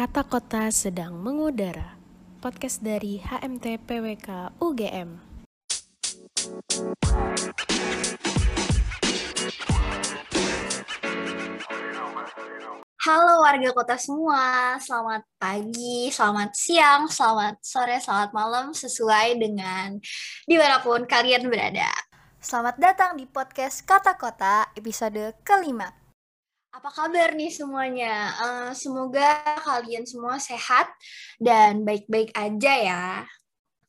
Kata 0.00 0.24
Kota 0.24 0.72
sedang 0.72 1.12
mengudara. 1.20 2.00
Podcast 2.40 2.80
dari 2.80 3.20
HMT 3.20 3.84
PWK 3.84 4.56
UGM. 4.56 5.20
Halo 13.04 13.44
warga 13.44 13.70
kota 13.76 14.00
semua, 14.00 14.80
selamat 14.80 15.28
pagi, 15.36 16.08
selamat 16.08 16.48
siang, 16.56 17.04
selamat 17.04 17.60
sore, 17.60 18.00
selamat 18.00 18.32
malam, 18.32 18.72
sesuai 18.72 19.36
dengan 19.36 20.00
di 20.48 20.56
mana 20.56 20.80
pun 20.80 21.04
kalian 21.04 21.44
berada. 21.52 21.92
Selamat 22.40 22.80
datang 22.80 23.20
di 23.20 23.28
podcast 23.28 23.84
Kata 23.84 24.16
Kota 24.16 24.72
episode 24.72 25.36
kelima. 25.44 25.99
Apa 26.70 26.86
kabar 26.94 27.34
nih 27.34 27.50
semuanya? 27.50 28.30
Uh, 28.38 28.70
semoga 28.78 29.42
kalian 29.66 30.06
semua 30.06 30.38
sehat 30.38 30.86
dan 31.42 31.82
baik-baik 31.82 32.30
aja 32.30 32.72
ya. 32.78 33.06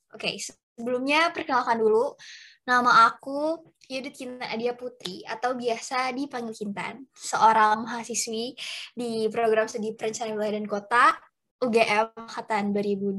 Oke, 0.09 0.41
sebelumnya 0.41 1.29
perkenalkan 1.29 1.77
dulu, 1.77 2.17
nama 2.65 3.05
aku 3.05 3.61
Yudit 3.85 4.17
Kinta 4.17 4.49
Adia 4.49 4.73
Putri 4.73 5.21
atau 5.29 5.53
biasa 5.53 6.09
dipanggil 6.09 6.57
Kintan, 6.57 7.05
seorang 7.13 7.85
mahasiswi 7.85 8.57
di 8.97 9.29
program 9.29 9.69
studi 9.69 9.93
perencanaan 9.93 10.33
wilayah 10.33 10.57
dan 10.57 10.65
kota 10.65 11.05
UGM 11.61 12.17
angkatan 12.17 12.73
2020. 12.73 13.13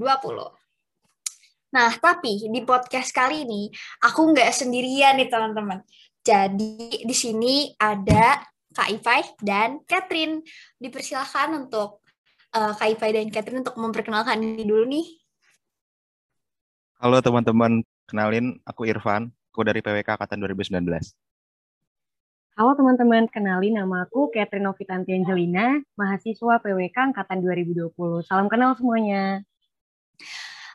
Nah, 1.72 1.90
tapi 2.02 2.50
di 2.50 2.60
podcast 2.66 3.14
kali 3.14 3.46
ini 3.46 3.70
aku 4.02 4.34
nggak 4.34 4.50
sendirian 4.50 5.22
nih 5.22 5.30
teman-teman. 5.30 5.86
Jadi 6.18 7.06
di 7.06 7.14
sini 7.14 7.70
ada 7.78 8.42
Kak 8.72 8.88
Ipai 8.90 9.22
dan 9.38 9.84
Catherine. 9.86 10.42
Dipersilahkan 10.80 11.52
untuk 11.54 12.02
uh, 12.56 12.72
Kak 12.74 12.88
Ipai 12.98 13.12
dan 13.12 13.28
Catherine 13.28 13.62
untuk 13.62 13.76
memperkenalkan 13.78 14.40
diri 14.40 14.64
dulu 14.64 14.88
nih. 14.88 15.06
Halo 16.98 17.18
teman-teman, 17.20 17.82
kenalin 18.06 18.62
aku 18.64 18.86
Irfan, 18.86 19.34
Aku 19.52 19.68
dari 19.68 19.84
PWK 19.84 20.16
Angkatan 20.16 20.40
2019. 20.40 20.80
Halo 22.56 22.72
teman-teman, 22.72 23.28
kenalin 23.28 23.76
nama 23.76 24.08
aku 24.08 24.32
Catherine 24.32 24.64
Novitanti 24.64 25.12
Angelina, 25.12 25.76
mahasiswa 25.92 26.56
PWK 26.56 27.12
Angkatan 27.12 27.44
2020. 27.44 27.92
Salam 28.24 28.48
kenal 28.48 28.72
semuanya. 28.72 29.44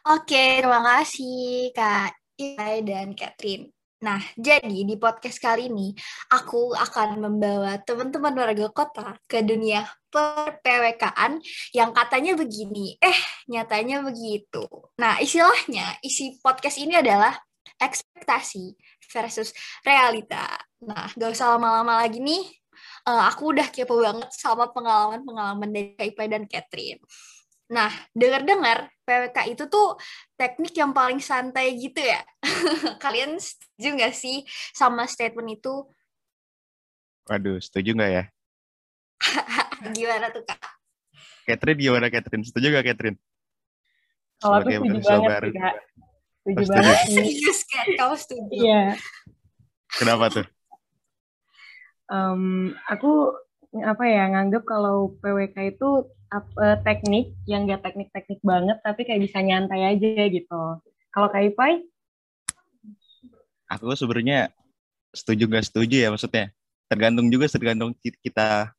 Oke, 0.05 0.61
terima 0.61 0.85
kasih 0.85 1.73
Kak 1.73 2.21
Ilai 2.37 2.85
dan 2.85 3.17
Catherine. 3.17 3.76
Nah, 3.97 4.21
jadi 4.37 4.85
di 4.85 4.95
podcast 5.01 5.41
kali 5.41 5.73
ini 5.73 5.89
aku 6.29 6.69
akan 6.77 7.17
membawa 7.17 7.81
teman-teman 7.81 8.29
warga 8.37 8.69
kota 8.69 9.17
ke 9.25 9.41
dunia 9.41 9.89
per 10.13 10.61
yang 11.73 11.89
katanya 11.97 12.37
begini, 12.37 12.93
eh 13.01 13.17
nyatanya 13.49 14.05
begitu. 14.05 14.69
Nah, 15.01 15.17
istilahnya 15.17 15.97
isi 16.05 16.37
podcast 16.37 16.77
ini 16.77 16.93
adalah 16.93 17.33
ekspektasi 17.81 18.77
versus 19.09 19.49
realita. 19.81 20.45
Nah, 20.85 21.09
gak 21.17 21.33
usah 21.33 21.57
lama-lama 21.57 22.05
lagi 22.05 22.21
nih. 22.21 22.45
Uh, 23.07 23.25
aku 23.25 23.55
udah 23.55 23.65
kepo 23.73 23.97
banget 23.97 24.29
sama 24.29 24.69
pengalaman-pengalaman 24.69 25.69
dari 25.73 25.97
Kaipai 25.97 26.29
dan 26.29 26.45
Catherine. 26.45 27.01
Nah, 27.67 27.91
dengar-dengar 28.15 28.87
PWK 29.03 29.37
itu 29.51 29.63
tuh 29.67 29.99
teknik 30.39 30.71
yang 30.75 30.95
paling 30.95 31.19
santai 31.19 31.75
gitu 31.75 31.99
ya. 31.99 32.23
Kalian 33.03 33.35
setuju 33.39 33.87
nggak 33.99 34.15
sih 34.15 34.47
sama 34.71 35.03
statement 35.07 35.59
itu? 35.59 35.83
Waduh, 37.27 37.59
setuju 37.59 37.91
nggak 37.95 38.11
ya? 38.11 38.23
gimana 39.97 40.31
tuh, 40.31 40.47
Kak? 40.47 40.59
Catherine 41.43 41.79
gimana, 41.79 42.07
Catherine? 42.07 42.43
Setuju 42.47 42.71
nggak, 42.71 42.85
Catherine? 42.91 43.17
Kalau 44.39 44.63
aku 44.63 44.69
setuju 44.69 44.99
banget, 45.03 45.29
baru. 45.31 45.49
Kak 45.51 45.75
setuju 46.47 46.63
oh, 46.63 46.75
banget 46.79 46.97
serius 47.11 47.59
kan 47.67 47.87
kamu 47.99 48.15
setuju 48.15 48.47
iya 48.55 48.83
kenapa 49.99 50.25
tuh 50.31 50.45
um, 52.07 52.71
aku 52.87 53.35
apa 53.73 54.03
ya 54.07 54.23
nganggap 54.31 54.63
kalau 54.63 55.17
PWK 55.19 55.75
itu 55.75 55.89
apa, 56.27 56.79
teknik 56.83 57.35
yang 57.47 57.67
gak 57.67 57.83
teknik-teknik 57.83 58.39
banget 58.43 58.77
tapi 58.83 59.07
kayak 59.07 59.27
bisa 59.27 59.39
nyantai 59.43 59.95
aja 59.95 60.23
gitu 60.27 60.61
kalau 61.11 61.27
kayak 61.31 61.55
Ipai 61.55 61.83
aku 63.67 63.91
sebenarnya 63.95 64.51
setuju 65.11 65.47
gak 65.51 65.67
setuju 65.67 65.95
ya 66.07 66.09
maksudnya 66.11 66.51
tergantung 66.87 67.27
juga 67.27 67.51
tergantung 67.51 67.91
kita 67.99 68.71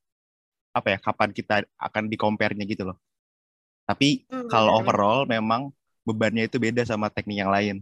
apa 0.72 0.88
ya 0.88 0.98
kapan 1.00 1.30
kita 1.32 1.64
akan 1.76 2.08
di 2.08 2.16
compare-nya 2.16 2.64
gitu 2.64 2.88
loh 2.92 2.98
tapi 3.88 4.28
hmm, 4.28 4.52
kalau 4.52 4.76
overall 4.76 5.24
memang 5.24 5.72
bebannya 6.04 6.44
itu 6.44 6.60
beda 6.60 6.84
sama 6.84 7.08
teknik 7.08 7.40
yang 7.40 7.48
lain. 7.48 7.80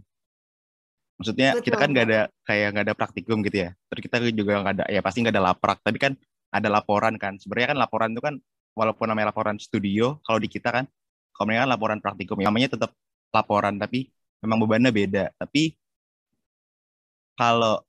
Maksudnya 1.19 1.55
Betul. 1.55 1.63
kita 1.67 1.75
kan 1.75 1.89
nggak 1.91 2.05
ada 2.07 2.21
kayak 2.47 2.67
nggak 2.71 2.85
ada 2.87 2.95
praktikum 2.95 3.43
gitu 3.43 3.67
ya. 3.67 3.69
Terus 3.91 4.01
kita 4.07 4.15
juga 4.31 4.63
nggak 4.63 4.75
ada 4.79 4.85
ya 4.87 5.03
pasti 5.03 5.19
nggak 5.19 5.35
ada 5.35 5.43
laprak. 5.51 5.77
Tapi 5.83 5.97
kan 5.99 6.13
ada 6.51 6.67
laporan 6.71 7.15
kan. 7.19 7.35
Sebenarnya 7.37 7.75
kan 7.75 7.79
laporan 7.79 8.09
itu 8.15 8.21
kan 8.23 8.35
walaupun 8.77 9.09
namanya 9.09 9.33
laporan 9.33 9.57
studio, 9.57 10.21
kalau 10.23 10.39
di 10.39 10.47
kita 10.47 10.69
kan 10.69 10.85
kalau 11.37 11.53
kan 11.53 11.69
laporan 11.69 11.99
praktikum, 12.01 12.41
ya, 12.41 12.49
namanya 12.49 12.73
tetap 12.73 12.91
laporan 13.29 13.77
tapi 13.77 14.09
memang 14.41 14.57
bebannya 14.65 14.89
beda. 14.89 15.25
Tapi 15.37 15.77
kalau 17.37 17.85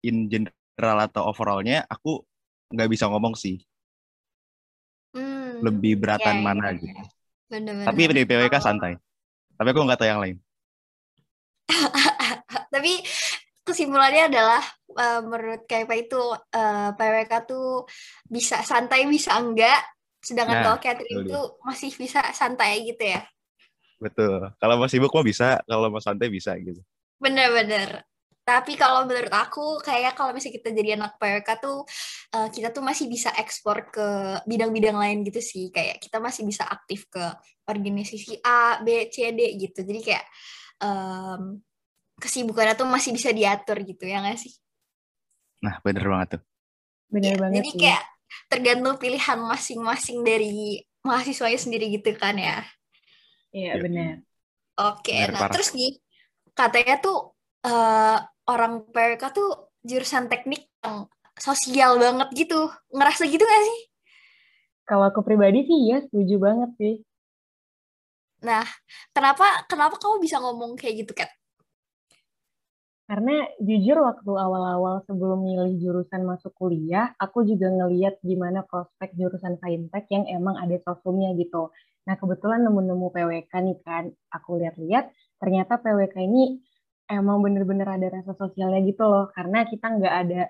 in 0.00 0.32
general 0.32 1.04
atau 1.04 1.28
overallnya 1.28 1.84
aku 1.84 2.24
nggak 2.72 2.88
bisa 2.88 3.04
ngomong 3.12 3.36
sih. 3.36 3.60
Hmm, 5.10 5.60
lebih 5.60 5.98
beratan 5.98 6.40
ya, 6.40 6.42
mana 6.42 6.70
ya, 6.72 6.80
gitu. 6.80 7.02
Tapi 7.84 8.00
di 8.14 8.24
PWK 8.24 8.56
santai. 8.62 8.94
Tapi 9.58 9.68
aku 9.74 9.80
nggak 9.84 9.98
tahu 10.00 10.08
yang 10.08 10.22
lain. 10.22 10.36
Tapi 12.74 12.92
kesimpulannya 13.64 14.32
adalah 14.32 14.62
uh, 14.96 15.20
menurut 15.24 15.62
KP 15.68 16.10
itu 16.10 16.18
uh, 16.18 16.38
eh, 16.50 16.90
PWK 16.96 17.32
tuh 17.46 17.84
bisa 18.26 18.60
santai 18.64 19.06
bisa 19.06 19.36
enggak, 19.38 19.80
sedangkan 20.20 20.56
nah, 20.60 20.64
kalau 20.72 20.78
catering 20.80 21.18
itu 21.28 21.40
masih 21.62 21.90
bisa 21.94 22.20
santai 22.32 22.82
gitu 22.88 23.04
ya. 23.04 23.22
Betul. 24.00 24.48
Kalau 24.56 24.74
mau 24.80 24.88
sibuk 24.88 25.12
mau 25.12 25.24
bisa, 25.24 25.60
kalau 25.68 25.92
mau 25.92 26.00
santai 26.00 26.32
bisa 26.32 26.56
gitu. 26.56 26.80
Bener-bener. 27.20 28.00
Tapi 28.40 28.74
kalau 28.74 29.04
menurut 29.04 29.30
aku 29.30 29.78
kayak 29.84 30.16
kalau 30.16 30.32
misalnya 30.32 30.56
kita 30.58 30.68
jadi 30.74 30.90
anak 30.98 31.20
PWK 31.20 31.48
tuh 31.60 31.84
uh, 32.34 32.48
kita 32.50 32.72
tuh 32.72 32.82
masih 32.82 33.06
bisa 33.06 33.30
ekspor 33.36 33.92
ke 33.92 34.40
bidang-bidang 34.48 34.96
lain 34.96 35.22
gitu 35.22 35.38
sih. 35.38 35.68
Kayak 35.68 36.00
kita 36.00 36.18
masih 36.18 36.48
bisa 36.48 36.64
aktif 36.66 37.06
ke 37.12 37.22
organisasi 37.68 38.40
A, 38.42 38.80
B, 38.82 39.06
C, 39.12 39.30
D 39.36 39.54
gitu. 39.60 39.84
Jadi 39.84 40.00
kayak 40.02 40.24
um, 40.82 41.60
kesibukannya 42.20 42.76
tuh 42.76 42.86
masih 42.86 43.16
bisa 43.16 43.32
diatur 43.32 43.80
gitu 43.80 44.04
ya 44.04 44.20
nggak 44.20 44.38
sih? 44.38 44.52
Nah 45.64 45.80
bener 45.80 46.04
banget 46.04 46.28
tuh. 46.36 46.42
Bener 47.10 47.34
ya, 47.34 47.40
banget. 47.40 47.54
Jadi 47.60 47.70
sih. 47.72 47.78
kayak 47.80 48.02
tergantung 48.46 48.96
pilihan 49.00 49.38
masing-masing 49.40 50.18
dari 50.22 50.84
mahasiswanya 51.02 51.58
sendiri 51.58 51.88
gitu 51.90 52.12
kan 52.14 52.36
ya. 52.36 52.62
Iya 53.50 53.80
benar. 53.80 54.22
Oke, 54.78 55.12
bener, 55.12 55.34
nah 55.34 55.40
parah. 55.48 55.54
terus 55.56 55.74
nih 55.74 55.98
katanya 56.54 57.02
tuh 57.02 57.34
uh, 57.66 58.18
orang 58.48 58.86
PWK 58.92 59.22
tuh 59.34 59.72
jurusan 59.82 60.28
teknik 60.30 60.68
yang 60.84 61.08
sosial 61.40 61.96
banget 61.98 62.28
gitu. 62.36 62.68
Ngerasa 62.92 63.26
gitu 63.26 63.42
gak 63.42 63.64
sih? 63.64 63.80
Kalau 64.86 65.08
aku 65.08 65.22
pribadi 65.22 65.66
sih 65.66 65.80
ya 65.90 65.98
setuju 66.04 66.36
banget 66.38 66.70
sih. 66.78 66.94
Nah, 68.40 68.64
kenapa 69.12 69.68
kenapa 69.68 70.00
kamu 70.00 70.24
bisa 70.24 70.40
ngomong 70.40 70.72
kayak 70.76 71.04
gitu, 71.04 71.12
Kat? 71.12 71.28
Karena 73.10 73.42
jujur 73.58 74.06
waktu 74.06 74.30
awal-awal 74.38 75.02
sebelum 75.02 75.42
milih 75.42 75.82
jurusan 75.82 76.22
masuk 76.22 76.54
kuliah, 76.54 77.10
aku 77.18 77.42
juga 77.42 77.66
ngeliat 77.66 78.22
gimana 78.22 78.62
prospek 78.62 79.18
jurusan 79.18 79.58
fintech 79.58 80.06
yang 80.14 80.30
emang 80.30 80.54
ada 80.54 80.78
sosumnya 80.86 81.34
gitu. 81.34 81.74
Nah, 82.06 82.14
kebetulan 82.14 82.62
nemu-nemu 82.62 83.10
PWK 83.10 83.52
nih 83.66 83.78
kan, 83.82 84.04
aku 84.30 84.62
lihat-lihat, 84.62 85.10
ternyata 85.42 85.82
PWK 85.82 86.22
ini 86.22 86.62
emang 87.10 87.42
bener-bener 87.42 87.90
ada 87.90 88.06
rasa 88.14 88.30
sosialnya 88.38 88.78
gitu 88.86 89.02
loh, 89.02 89.26
karena 89.34 89.66
kita 89.66 89.90
nggak 89.90 90.14
ada 90.14 90.42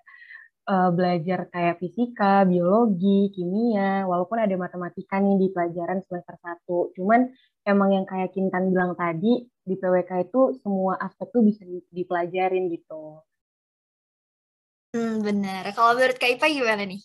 uh, 0.67 0.91
belajar 0.93 1.49
kayak 1.49 1.81
fisika, 1.81 2.45
biologi, 2.45 3.33
kimia, 3.33 4.05
walaupun 4.05 4.43
ada 4.43 4.55
matematika 4.59 5.23
nih 5.23 5.37
di 5.41 5.47
pelajaran 5.55 6.05
semester 6.05 6.37
1. 6.37 6.97
Cuman 6.97 7.31
emang 7.65 7.91
yang 7.95 8.07
kayak 8.09 8.35
Kintan 8.35 8.75
bilang 8.75 8.93
tadi, 8.99 9.47
di 9.65 9.75
PWK 9.79 10.29
itu 10.29 10.59
semua 10.61 10.99
aspek 10.99 11.31
tuh 11.31 11.43
bisa 11.47 11.63
dipelajarin 11.95 12.69
gitu. 12.75 13.23
Hmm, 14.91 15.23
benar. 15.23 15.71
Kalau 15.71 15.95
menurut 15.95 16.19
Kak 16.19 16.31
Ipa 16.35 16.51
gimana 16.51 16.83
nih? 16.83 16.99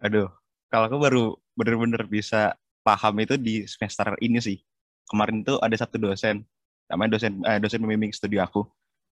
Aduh, 0.00 0.32
kalau 0.72 0.88
aku 0.88 0.96
baru 0.96 1.24
bener-bener 1.52 2.08
bisa 2.08 2.56
paham 2.80 3.20
itu 3.20 3.36
di 3.36 3.68
semester 3.68 4.16
ini 4.24 4.40
sih. 4.40 4.58
Kemarin 5.06 5.44
tuh 5.44 5.60
ada 5.60 5.76
satu 5.76 6.00
dosen, 6.00 6.42
namanya 6.88 7.20
dosen 7.20 7.44
eh, 7.44 7.60
dosen 7.60 7.84
pembimbing 7.84 8.16
studi 8.16 8.40
aku. 8.40 8.64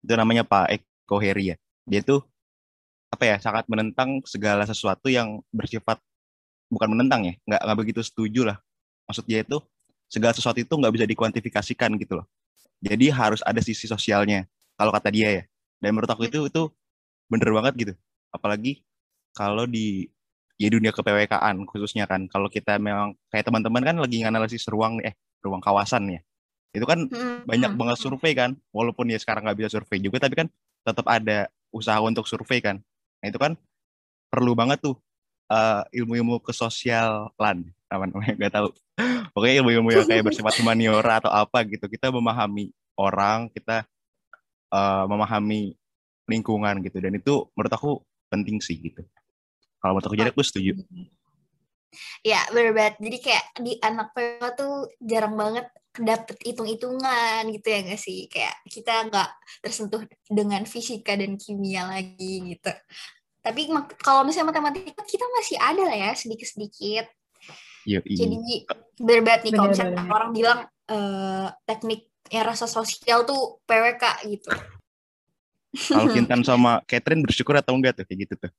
Itu 0.05 0.13
namanya 0.13 0.45
Pak 0.45 0.77
Eko 0.77 1.17
Heri 1.19 1.53
ya. 1.53 1.57
Dia 1.89 2.05
tuh 2.05 2.30
apa 3.11 3.25
ya 3.27 3.37
sangat 3.43 3.67
menentang 3.67 4.23
segala 4.23 4.63
sesuatu 4.65 5.11
yang 5.11 5.43
bersifat 5.51 5.99
bukan 6.71 6.89
menentang 6.95 7.27
ya 7.27 7.35
nggak 7.47 7.61
nggak 7.67 7.79
begitu 7.79 8.01
setuju 8.07 8.55
lah 8.55 8.59
maksudnya 9.11 9.43
itu 9.43 9.59
segala 10.11 10.35
sesuatu 10.35 10.59
itu 10.59 10.75
nggak 10.75 10.93
bisa 10.99 11.07
dikuantifikasikan 11.07 11.95
gitu 12.03 12.19
loh. 12.21 12.27
Jadi 12.83 13.15
harus 13.15 13.41
ada 13.47 13.63
sisi 13.63 13.87
sosialnya 13.87 14.51
kalau 14.75 14.91
kata 14.91 15.15
dia 15.15 15.29
ya. 15.31 15.43
Dan 15.79 15.97
menurut 15.97 16.11
aku 16.11 16.27
itu 16.27 16.51
itu 16.51 16.63
bener 17.31 17.49
banget 17.55 17.75
gitu. 17.79 17.95
Apalagi 18.35 18.83
kalau 19.33 19.65
di 19.65 20.11
ya 20.61 20.69
dunia 20.69 20.93
kepwk 20.93 21.33
khususnya 21.71 22.05
kan 22.05 22.27
kalau 22.29 22.51
kita 22.51 22.77
memang 22.77 23.17
kayak 23.33 23.49
teman-teman 23.49 23.81
kan 23.81 23.97
lagi 23.97 24.21
nganalisis 24.21 24.69
ruang 24.69 25.01
eh 25.01 25.17
ruang 25.41 25.63
kawasan 25.63 26.05
ya 26.13 26.21
itu 26.77 26.85
kan 26.85 27.09
hmm. 27.09 27.49
banyak 27.49 27.73
banget 27.81 27.97
survei 27.97 28.37
kan 28.37 28.53
walaupun 28.69 29.09
ya 29.09 29.17
sekarang 29.17 29.49
nggak 29.49 29.57
bisa 29.57 29.73
survei 29.73 30.05
juga 30.05 30.21
tapi 30.21 30.37
kan 30.37 30.53
tetap 30.85 31.09
ada 31.09 31.49
usaha 31.73 31.97
untuk 32.05 32.29
survei 32.29 32.61
kan 32.61 32.77
nah 33.21 33.27
itu 33.29 33.39
kan 33.39 33.53
perlu 34.33 34.53
banget 34.57 34.81
tuh 34.81 34.97
uh, 35.53 35.85
ilmu-ilmu 35.93 36.41
kesosialan 36.41 37.69
apa 37.91 38.05
namanya 38.07 38.35
nggak 38.37 38.55
tahu 38.55 38.69
pokoknya 39.35 39.55
ilmu-ilmu 39.65 39.89
yang 39.93 40.07
kayak 40.07 40.25
bersifat 40.27 40.55
humaniora 40.63 41.21
atau 41.23 41.33
apa 41.33 41.65
gitu 41.69 41.87
kita 41.87 42.09
memahami 42.09 42.73
orang 42.97 43.53
kita 43.53 43.85
uh, 44.73 45.05
memahami 45.07 45.75
lingkungan 46.31 46.79
gitu 46.87 47.03
dan 47.03 47.13
itu 47.19 47.47
menurut 47.59 47.75
aku 47.75 47.91
penting 48.31 48.63
sih 48.63 48.79
gitu 48.79 49.03
kalau 49.81 49.97
menurut 49.97 50.07
aku 50.13 50.17
jadi 50.21 50.31
aku 50.31 50.45
setuju. 50.45 50.73
Ya, 52.21 52.45
bener 52.53 52.77
banget. 52.77 53.01
Jadi 53.01 53.17
kayak 53.19 53.45
di 53.65 53.73
anak 53.81 54.13
PWK 54.13 54.43
tuh 54.55 54.75
jarang 55.01 55.35
banget 55.35 55.67
dapet 55.99 56.39
hitung-hitungan 56.47 57.43
gitu 57.51 57.67
ya 57.67 57.79
gak 57.83 58.01
sih? 58.01 58.31
Kayak 58.31 58.55
kita 58.67 59.11
nggak 59.11 59.31
tersentuh 59.65 60.03
dengan 60.31 60.63
fisika 60.67 61.19
dan 61.19 61.35
kimia 61.35 61.89
lagi 61.91 62.55
gitu. 62.55 62.73
Tapi 63.41 63.73
kalau 64.05 64.23
misalnya 64.29 64.53
matematika 64.53 65.03
kita 65.03 65.25
masih 65.41 65.57
ada 65.57 65.83
lah 65.89 65.97
ya 65.97 66.13
sedikit-sedikit. 66.13 67.09
Iya, 67.89 68.05
Jadi 68.05 68.37
bener 69.01 69.25
banget 69.25 69.41
nih 69.49 69.53
kalau 69.57 69.69
misalnya 69.73 70.05
orang 70.13 70.31
bilang 70.37 70.61
uh, 70.93 71.49
teknik 71.65 72.13
yang 72.29 72.45
rasa 72.45 72.69
sosial 72.69 73.25
tuh 73.25 73.59
PWK 73.65 74.05
gitu. 74.29 74.51
Kalau 75.89 76.07
Kintan 76.15 76.45
sama 76.45 76.85
Catherine 76.85 77.25
bersyukur 77.25 77.57
atau 77.57 77.73
enggak 77.73 77.97
tuh 77.97 78.05
kayak 78.05 78.29
gitu 78.29 78.35
tuh? 78.47 78.53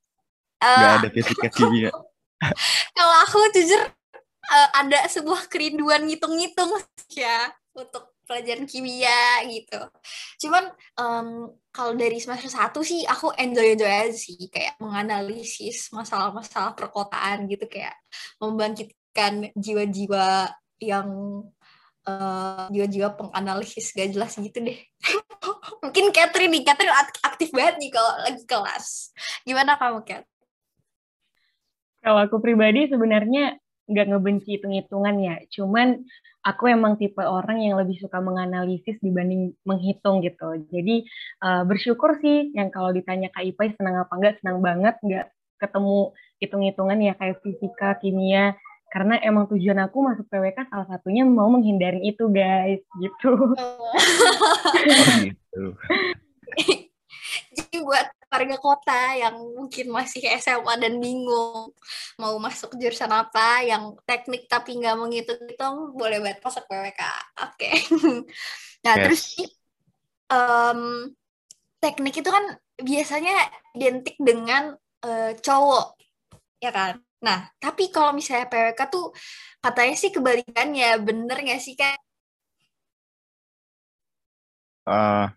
Gak 0.61 0.91
ada 1.05 1.09
fisika 1.13 1.47
kimia. 1.53 1.93
Kalau 2.97 3.15
aku 3.21 3.37
jujur 3.53 3.81
uh, 4.49 4.69
ada 4.81 5.05
sebuah 5.11 5.45
kerinduan 5.51 6.05
ngitung-ngitung 6.07 6.73
ya 7.13 7.51
untuk 7.75 8.11
pelajaran 8.25 8.63
kimia 8.63 9.43
gitu. 9.51 9.79
Cuman 10.47 10.71
um, 10.95 11.51
kalau 11.75 11.95
dari 11.99 12.15
semester 12.19 12.47
satu 12.47 12.79
sih 12.79 13.03
aku 13.03 13.35
enjoy-enjoy 13.35 13.91
aja 13.91 14.15
sih 14.15 14.47
kayak 14.47 14.79
menganalisis 14.79 15.91
masalah-masalah 15.91 16.71
perkotaan 16.71 17.47
gitu 17.51 17.67
kayak 17.67 17.95
membangkitkan 18.39 19.51
jiwa-jiwa 19.55 20.47
yang 20.79 21.07
uh, 22.07 22.65
jiwa-jiwa 22.71 23.19
penganalisis 23.19 23.91
gak 23.91 24.15
jelas 24.15 24.35
gitu 24.39 24.57
deh. 24.63 24.79
Mungkin 25.83 26.13
Catherine 26.15 26.51
nih, 26.55 26.63
Catherine 26.63 26.95
aktif 27.25 27.51
banget 27.51 27.75
nih 27.81 27.91
kalau 27.91 28.11
lagi 28.23 28.43
kelas. 28.47 29.11
Gimana 29.43 29.75
kamu, 29.75 30.07
Kat? 30.07 30.23
Kalau 32.01 32.19
aku 32.25 32.41
pribadi 32.41 32.89
sebenarnya 32.89 33.61
nggak 33.91 34.07
ngebenci 34.07 34.57
hitung-hitungan 34.57 35.15
ya. 35.19 35.35
Cuman 35.51 36.01
aku 36.41 36.71
emang 36.71 36.97
tipe 36.97 37.21
orang 37.21 37.61
yang 37.61 37.77
lebih 37.77 38.01
suka 38.01 38.17
menganalisis 38.23 38.97
dibanding 39.03 39.53
menghitung 39.67 40.25
gitu. 40.25 40.63
Jadi 40.73 41.05
uh, 41.43 41.63
bersyukur 41.67 42.17
sih 42.23 42.49
yang 42.57 42.73
kalau 42.73 42.89
ditanya 42.89 43.29
Kak 43.29 43.45
Ipai 43.45 43.75
senang 43.77 44.01
apa 44.01 44.13
enggak, 44.17 44.35
senang 44.41 44.57
banget 44.63 44.95
nggak 45.03 45.27
ketemu 45.61 46.15
hitung-hitungan 46.41 46.97
ya 47.03 47.13
kayak 47.19 47.37
fisika, 47.45 47.99
kimia. 48.01 48.57
Karena 48.91 49.15
emang 49.23 49.47
tujuan 49.47 49.79
aku 49.87 50.03
masuk 50.03 50.27
PWK 50.27 50.67
salah 50.67 50.83
satunya 50.91 51.23
mau 51.23 51.47
menghindari 51.47 52.03
itu 52.03 52.27
guys, 52.27 52.83
gitu. 52.99 53.55
Oh, 53.55 53.95
gitu. 55.23 55.63
Jadi 57.55 57.77
buat 57.87 58.07
warga 58.31 58.57
kota 58.63 59.01
yang 59.19 59.35
mungkin 59.59 59.91
masih 59.91 60.23
SMA 60.39 60.79
dan 60.79 61.03
bingung 61.03 61.75
mau 62.15 62.33
masuk 62.39 62.79
jurusan 62.79 63.11
apa 63.11 63.59
yang 63.67 63.91
teknik 64.07 64.47
tapi 64.47 64.79
nggak 64.79 64.95
menghitung-hitung 64.95 65.91
boleh 65.99 66.23
banget 66.23 66.39
masuk 66.39 66.63
PWK 66.71 67.03
oke 67.03 67.55
okay. 67.59 67.75
nah 68.87 68.95
yes. 68.95 69.03
terus 69.03 69.23
um, 70.31 71.11
teknik 71.83 72.23
itu 72.23 72.29
kan 72.31 72.55
biasanya 72.79 73.35
identik 73.75 74.15
dengan 74.15 74.79
uh, 75.03 75.31
cowok 75.35 75.99
ya 76.63 76.71
kan 76.71 77.03
nah 77.19 77.51
tapi 77.59 77.91
kalau 77.91 78.15
misalnya 78.15 78.47
PWK 78.47 78.79
tuh 78.87 79.11
katanya 79.59 79.95
sih 79.99 80.09
kebalikannya 80.15 81.03
bener 81.03 81.35
nggak 81.35 81.61
sih 81.61 81.75
kan 81.75 81.99
uh, 84.87 85.27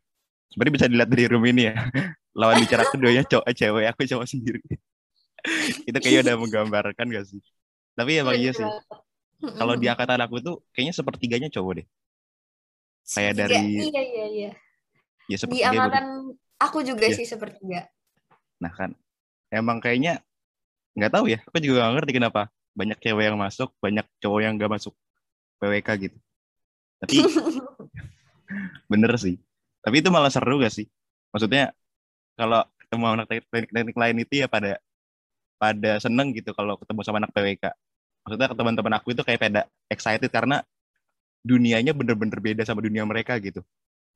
sebenarnya 0.55 0.75
bisa 0.79 0.87
dilihat 0.87 1.11
dari 1.11 1.25
room 1.27 1.43
ini 1.43 1.75
ya 1.75 1.77
lawan 2.35 2.59
bicara 2.59 2.85
keduanya 2.91 3.23
cowok 3.23 3.47
eh, 3.47 3.55
cewek 3.55 3.85
aku 3.89 4.01
cowok 4.11 4.27
sendiri. 4.27 4.63
Itu 5.89 5.99
kayaknya 6.03 6.21
udah 6.31 6.35
menggambarkan 6.43 7.07
gak 7.15 7.27
sih? 7.31 7.41
Tapi 7.95 8.19
emang 8.19 8.35
iya 8.35 8.51
sih. 8.51 8.67
Kalau 9.61 9.75
di 9.79 9.87
angkatan 9.87 10.21
aku 10.25 10.43
tuh 10.43 10.57
kayaknya 10.75 10.95
sepertiganya 10.95 11.49
cowok 11.53 11.83
deh. 11.83 11.87
Kayak 13.05 13.33
dari 13.45 13.61
iya 13.85 14.03
iya 14.03 14.27
iya. 14.33 14.51
Ya, 15.25 15.37
di 15.41 15.61
angkatan 15.65 16.37
aku 16.61 16.79
juga 16.85 17.07
ya. 17.09 17.17
sih 17.17 17.27
sepertiga. 17.29 17.87
Nah 18.59 18.73
kan. 18.75 18.93
Emang 19.53 19.79
kayaknya 19.79 20.19
nggak 20.99 21.13
tahu 21.15 21.31
ya. 21.31 21.39
Aku 21.47 21.63
juga 21.63 21.87
gak 21.87 22.03
ngerti 22.03 22.13
kenapa. 22.19 22.51
Banyak 22.75 22.99
cewek 22.99 23.31
yang 23.31 23.39
masuk 23.39 23.71
banyak 23.79 24.07
cowok 24.19 24.41
yang 24.43 24.59
gak 24.59 24.73
masuk 24.75 24.95
PWK 25.63 25.89
gitu. 26.11 26.19
Tapi 26.99 27.15
bener 28.91 29.13
sih. 29.21 29.39
Tapi 29.85 30.01
itu 30.01 30.09
malah 30.11 30.33
seru 30.33 30.59
gak 30.59 30.73
sih? 30.73 30.89
Maksudnya 31.31 31.77
kalau 32.35 32.63
ketemu 32.83 33.05
anak 33.11 33.27
teknik-teknik 33.31 33.97
lain 33.97 34.17
itu 34.23 34.35
ya 34.45 34.47
pada 34.47 34.79
pada 35.59 35.93
seneng 36.03 36.35
gitu 36.35 36.51
kalau 36.53 36.77
ketemu 36.77 37.01
sama 37.07 37.23
anak 37.23 37.33
PWK. 37.33 37.65
Maksudnya 38.25 38.49
ke 38.51 38.57
teman-teman 38.57 38.93
aku 38.97 39.13
itu 39.13 39.23
kayak 39.23 39.41
pada 39.41 39.63
excited 39.89 40.31
karena 40.33 40.65
dunianya 41.45 41.93
bener-bener 41.93 42.41
beda 42.41 42.63
sama 42.65 42.81
dunia 42.81 43.05
mereka 43.05 43.37
gitu. 43.39 43.61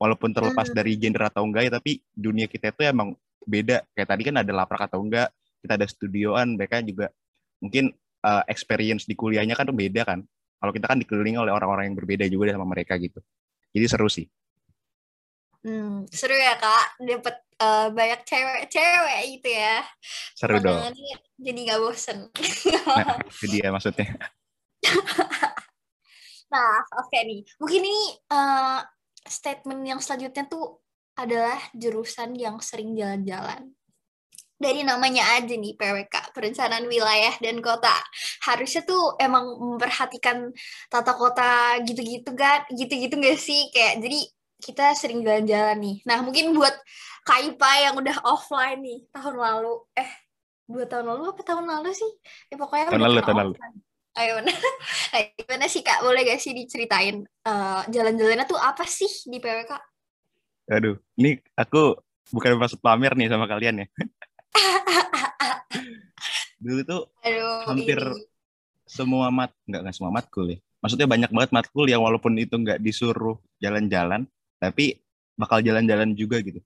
Walaupun 0.01 0.33
terlepas 0.33 0.71
hmm. 0.71 0.77
dari 0.77 0.93
gender 0.97 1.29
atau 1.29 1.45
enggak 1.45 1.69
ya, 1.69 1.73
tapi 1.77 2.01
dunia 2.15 2.47
kita 2.49 2.73
itu 2.73 2.83
emang 2.89 3.13
beda. 3.45 3.85
Kayak 3.93 4.09
tadi 4.15 4.23
kan 4.31 4.37
ada 4.41 4.53
laprak 4.55 4.83
atau 4.89 5.03
enggak, 5.03 5.29
kita 5.61 5.73
ada 5.77 5.87
studioan, 5.91 6.55
mereka 6.57 6.81
juga 6.81 7.11
mungkin 7.59 7.91
uh, 8.23 8.43
experience 8.47 9.05
di 9.05 9.19
kuliahnya 9.19 9.59
kan 9.59 9.69
beda 9.69 10.07
kan. 10.07 10.23
Kalau 10.59 10.73
kita 10.75 10.87
kan 10.91 10.99
dikelilingi 10.99 11.39
oleh 11.39 11.53
orang-orang 11.55 11.93
yang 11.93 11.97
berbeda 11.99 12.25
juga 12.27 12.55
sama 12.55 12.67
mereka 12.67 12.99
gitu. 12.99 13.21
Jadi 13.75 13.87
seru 13.87 14.09
sih. 14.11 14.27
Hmm, 15.63 16.07
seru 16.09 16.39
ya 16.39 16.55
kak, 16.55 17.03
dapat 17.03 17.48
uh, 17.63 17.87
banyak 17.93 18.21
cewek-cewek 18.25 19.21
gitu 19.39 19.49
ya. 19.53 19.83
Seru 20.35 20.59
dong. 20.63 20.95
Jadi 21.39 21.59
gak 21.67 21.81
bosen. 21.83 22.19
nah, 22.87 23.19
itu 23.23 23.47
dia 23.51 23.69
maksudnya. 23.71 24.09
nah, 26.53 26.75
oke 26.99 27.11
okay 27.11 27.21
nih. 27.27 27.41
Mungkin 27.59 27.81
ini 27.83 27.99
uh, 28.31 28.81
statement 29.27 29.83
yang 29.85 30.01
selanjutnya 30.03 30.47
tuh 30.47 30.83
adalah 31.19 31.59
jurusan 31.75 32.39
yang 32.39 32.63
sering 32.63 32.95
jalan-jalan. 32.95 33.75
Dari 34.59 34.83
namanya 34.83 35.39
aja 35.39 35.55
nih 35.55 35.79
PWK, 35.79 36.35
Perencanaan 36.35 36.91
Wilayah 36.91 37.39
dan 37.39 37.63
Kota. 37.63 37.95
Harusnya 38.43 38.83
tuh 38.83 39.15
emang 39.23 39.55
memperhatikan 39.55 40.51
tata 40.91 41.15
kota 41.15 41.79
gitu-gitu 41.87 42.35
kan, 42.35 42.67
gitu-gitu 42.75 43.15
gak 43.23 43.39
sih? 43.39 43.71
Kayak 43.71 44.03
jadi 44.03 44.21
kita 44.59 44.99
sering 44.99 45.23
jalan-jalan 45.23 45.79
nih. 45.79 45.97
Nah, 46.03 46.19
mungkin 46.27 46.51
buat 46.59 46.75
Kaipa 47.29 47.71
yang 47.85 47.95
udah 48.01 48.17
offline 48.25 48.81
nih 48.81 49.01
tahun 49.13 49.37
lalu. 49.37 49.85
Eh, 49.93 50.09
dua 50.65 50.89
tahun 50.89 51.13
lalu 51.13 51.37
apa 51.37 51.43
tahun 51.45 51.69
lalu 51.69 51.93
sih? 51.93 52.09
Ya 52.49 52.57
pokoknya 52.57 52.89
tahun 52.89 53.05
lalu, 53.05 53.21
tahun 53.21 53.39
lalu. 53.45 53.55
Ayo, 54.19 54.35
nah, 54.43 54.57
gimana 55.37 55.69
sih 55.69 55.85
Kak? 55.85 56.01
Boleh 56.01 56.25
gak 56.25 56.41
sih 56.41 56.57
diceritain 56.57 57.23
uh, 57.47 57.85
jalan-jalannya 57.87 58.49
tuh 58.49 58.57
apa 58.57 58.89
sih 58.89 59.29
di 59.29 59.39
PWK? 59.39 59.73
Aduh, 60.73 60.97
ini 61.21 61.37
aku 61.55 61.95
bukan 62.33 62.59
maksud 62.59 62.81
pamer 62.81 63.13
nih 63.15 63.29
sama 63.31 63.47
kalian 63.47 63.85
ya. 63.85 63.87
Dulu 66.65 66.81
tuh 66.83 67.03
Aduh, 67.23 67.71
hampir 67.71 68.01
ini. 68.01 68.25
semua 68.89 69.31
mat, 69.31 69.55
nggak 69.69 69.81
nggak 69.87 69.95
semua 69.95 70.11
matkul 70.11 70.51
ya. 70.51 70.59
Maksudnya 70.83 71.07
banyak 71.07 71.31
banget 71.31 71.51
matkul 71.55 71.87
yang 71.87 72.03
walaupun 72.03 72.35
itu 72.41 72.59
nggak 72.59 72.83
disuruh 72.83 73.39
jalan-jalan, 73.63 74.27
tapi 74.59 74.99
bakal 75.39 75.63
jalan-jalan 75.63 76.19
juga 76.19 76.43
gitu. 76.43 76.59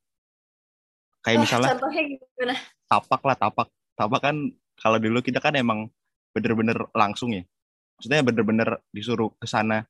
Kayak 1.22 1.38
oh, 1.38 1.42
misalnya 1.46 1.70
contohnya 1.78 2.02
gimana? 2.10 2.54
Tapak 2.90 3.20
lah, 3.22 3.36
tapak. 3.38 3.68
Tapak 3.94 4.20
kan 4.20 4.36
kalau 4.76 4.98
dulu 4.98 5.18
kita 5.22 5.38
kan 5.38 5.54
emang 5.54 5.86
bener-bener 6.34 6.76
langsung 6.92 7.30
ya. 7.30 7.46
Maksudnya 7.96 8.26
bener-bener 8.26 8.68
disuruh 8.90 9.30
ke 9.38 9.46
sana 9.46 9.86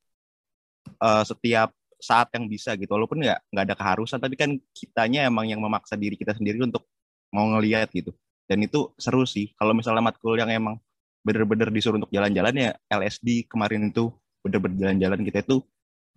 uh, 1.01 1.25
setiap 1.25 1.73
saat 1.97 2.29
yang 2.37 2.45
bisa 2.47 2.77
gitu. 2.77 2.93
Walaupun 2.93 3.25
nggak 3.25 3.49
nggak 3.49 3.65
ada 3.65 3.77
keharusan, 3.79 4.21
tapi 4.21 4.37
kan 4.37 4.61
kitanya 4.77 5.25
emang 5.25 5.49
yang 5.49 5.65
memaksa 5.65 5.97
diri 5.97 6.21
kita 6.21 6.37
sendiri 6.37 6.61
untuk 6.61 6.85
mau 7.33 7.49
ngeliat 7.49 7.89
gitu. 7.97 8.13
Dan 8.45 8.61
itu 8.69 8.93
seru 9.01 9.25
sih. 9.25 9.57
Kalau 9.57 9.73
misalnya 9.73 10.05
matkul 10.05 10.37
yang 10.37 10.53
emang 10.53 10.77
bener-bener 11.23 11.71
disuruh 11.71 12.03
untuk 12.03 12.11
jalan-jalan 12.11 12.55
ya 12.59 12.71
LSD 12.91 13.47
kemarin 13.47 13.89
itu 13.89 14.11
bener-bener 14.43 14.91
jalan-jalan 14.91 15.23
kita 15.23 15.39
itu 15.47 15.63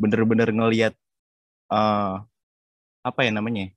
bener-bener 0.01 0.49
ngelihat 0.49 0.93
uh, 1.69 2.25
apa 3.05 3.19
ya 3.21 3.29
namanya 3.29 3.69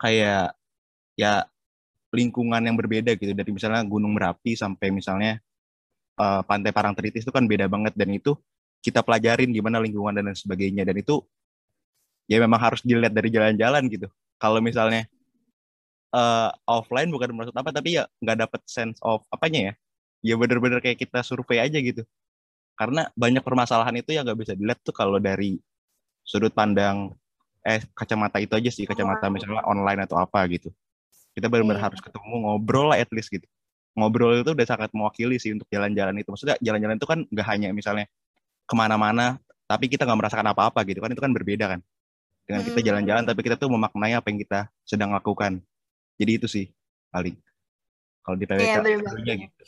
kayak 0.00 0.56
ya 1.14 1.44
lingkungan 2.10 2.64
yang 2.64 2.74
berbeda 2.74 3.14
gitu. 3.14 3.36
Dari 3.36 3.50
misalnya 3.52 3.84
Gunung 3.84 4.16
Merapi 4.16 4.56
sampai 4.56 4.88
misalnya 4.90 5.38
uh, 6.18 6.42
Pantai 6.42 6.72
Parangtritis 6.72 7.22
itu 7.22 7.32
kan 7.32 7.44
beda 7.44 7.68
banget. 7.68 7.94
Dan 7.94 8.16
itu 8.16 8.34
kita 8.80 9.04
pelajarin 9.04 9.52
gimana 9.52 9.78
lingkungan 9.78 10.16
dan 10.16 10.32
lain 10.32 10.38
sebagainya. 10.38 10.82
Dan 10.88 10.98
itu 10.98 11.22
ya 12.26 12.40
memang 12.40 12.58
harus 12.58 12.80
dilihat 12.82 13.12
dari 13.12 13.28
jalan-jalan 13.30 13.86
gitu. 13.92 14.08
Kalau 14.40 14.58
misalnya 14.64 15.04
uh, 16.16 16.50
offline 16.64 17.12
bukan 17.12 17.30
maksud 17.36 17.54
apa 17.54 17.70
tapi 17.70 18.00
ya 18.00 18.08
nggak 18.24 18.48
dapet 18.48 18.60
sense 18.66 18.98
of 19.04 19.22
apanya 19.30 19.72
ya. 19.72 19.74
Ya 20.20 20.34
bener-bener 20.36 20.82
kayak 20.84 21.00
kita 21.00 21.22
survei 21.24 21.62
aja 21.62 21.78
gitu. 21.78 22.02
Karena 22.76 23.08
banyak 23.12 23.44
permasalahan 23.44 23.92
itu 24.00 24.16
yang 24.16 24.24
nggak 24.24 24.40
bisa 24.40 24.52
dilihat 24.56 24.80
tuh 24.80 24.96
kalau 24.96 25.20
dari 25.20 25.60
sudut 26.24 26.52
pandang 26.52 27.12
eh 27.60 27.80
kacamata 27.92 28.40
itu 28.40 28.52
aja 28.56 28.70
sih 28.72 28.88
kacamata 28.88 29.28
misalnya 29.28 29.64
online 29.68 30.04
atau 30.08 30.16
apa 30.16 30.40
gitu. 30.48 30.72
Kita 31.36 31.46
benar-benar 31.46 31.78
yeah. 31.78 31.86
harus 31.92 32.00
ketemu 32.00 32.34
ngobrol 32.48 32.90
lah 32.90 32.98
at 32.98 33.10
least 33.12 33.30
gitu. 33.30 33.46
Ngobrol 33.94 34.40
itu 34.40 34.50
udah 34.56 34.66
sangat 34.66 34.90
mewakili 34.96 35.36
sih 35.36 35.52
untuk 35.52 35.68
jalan-jalan 35.68 36.16
itu. 36.18 36.28
Maksudnya 36.32 36.56
jalan-jalan 36.58 36.96
itu 36.96 37.06
kan 37.06 37.18
nggak 37.28 37.46
hanya 37.46 37.68
misalnya 37.70 38.06
ke 38.64 38.74
mana-mana 38.74 39.38
tapi 39.70 39.86
kita 39.86 40.02
nggak 40.02 40.18
merasakan 40.18 40.46
apa-apa 40.50 40.80
gitu 40.88 41.04
kan. 41.04 41.10
Itu 41.12 41.22
kan 41.22 41.32
berbeda 41.32 41.66
kan 41.76 41.80
dengan 42.48 42.66
kita 42.66 42.80
jalan-jalan 42.82 43.22
tapi 43.28 43.40
kita 43.46 43.54
tuh 43.54 43.70
memaknai 43.70 44.16
apa 44.16 44.26
yang 44.32 44.40
kita 44.40 44.66
sedang 44.82 45.14
lakukan. 45.14 45.62
Jadi 46.16 46.30
itu 46.36 46.46
sih 46.50 46.66
paling 47.12 47.36
kalau 48.24 48.36
di 48.36 48.46
PWK 48.46 48.62
yeah, 49.24 49.36
gitu 49.36 49.64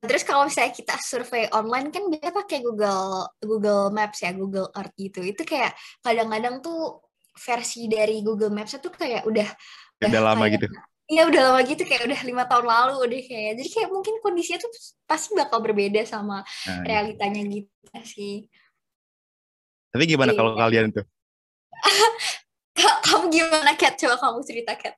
Terus 0.00 0.24
kalau 0.24 0.48
misalnya 0.48 0.72
kita 0.72 0.96
survei 0.96 1.44
online 1.52 1.92
kan 1.92 2.08
biasa 2.08 2.32
pakai 2.32 2.64
Google 2.64 3.28
Google 3.44 3.92
Maps 3.92 4.24
ya, 4.24 4.32
Google 4.32 4.72
Earth 4.72 4.96
gitu. 4.96 5.20
Itu 5.20 5.44
kayak 5.44 5.76
kadang-kadang 6.00 6.64
tuh 6.64 7.04
versi 7.36 7.86
dari 7.86 8.24
Google 8.24 8.52
Maps 8.52 8.76
itu 8.76 8.88
kayak 8.88 9.28
udah 9.28 9.48
udah 10.00 10.22
lama 10.22 10.44
gitu 10.48 10.66
Iya 11.10 11.26
udah 11.26 11.40
lama 11.42 11.60
gitu 11.66 11.82
kayak 11.82 12.06
udah 12.06 12.20
lima 12.22 12.46
tahun 12.46 12.66
lalu 12.70 12.94
udah 13.02 13.20
kayak 13.26 13.52
jadi 13.58 13.68
kayak 13.74 13.88
mungkin 13.90 14.14
kondisinya 14.22 14.62
tuh 14.62 14.70
pasti 15.10 15.34
bakal 15.34 15.58
berbeda 15.58 16.06
sama 16.06 16.46
nah, 16.46 16.86
iya. 16.86 16.86
realitanya 16.86 17.42
gitu 17.50 17.98
sih. 18.06 18.46
Tapi 19.90 20.06
gimana 20.06 20.30
kalau 20.38 20.54
iya. 20.54 20.60
kalian 20.62 20.86
tuh? 20.94 21.02
kamu 23.10 23.24
gimana 23.26 23.74
Kat? 23.74 23.98
Coba 23.98 24.22
kamu 24.22 24.38
cerita 24.46 24.72
Kat. 24.78 24.94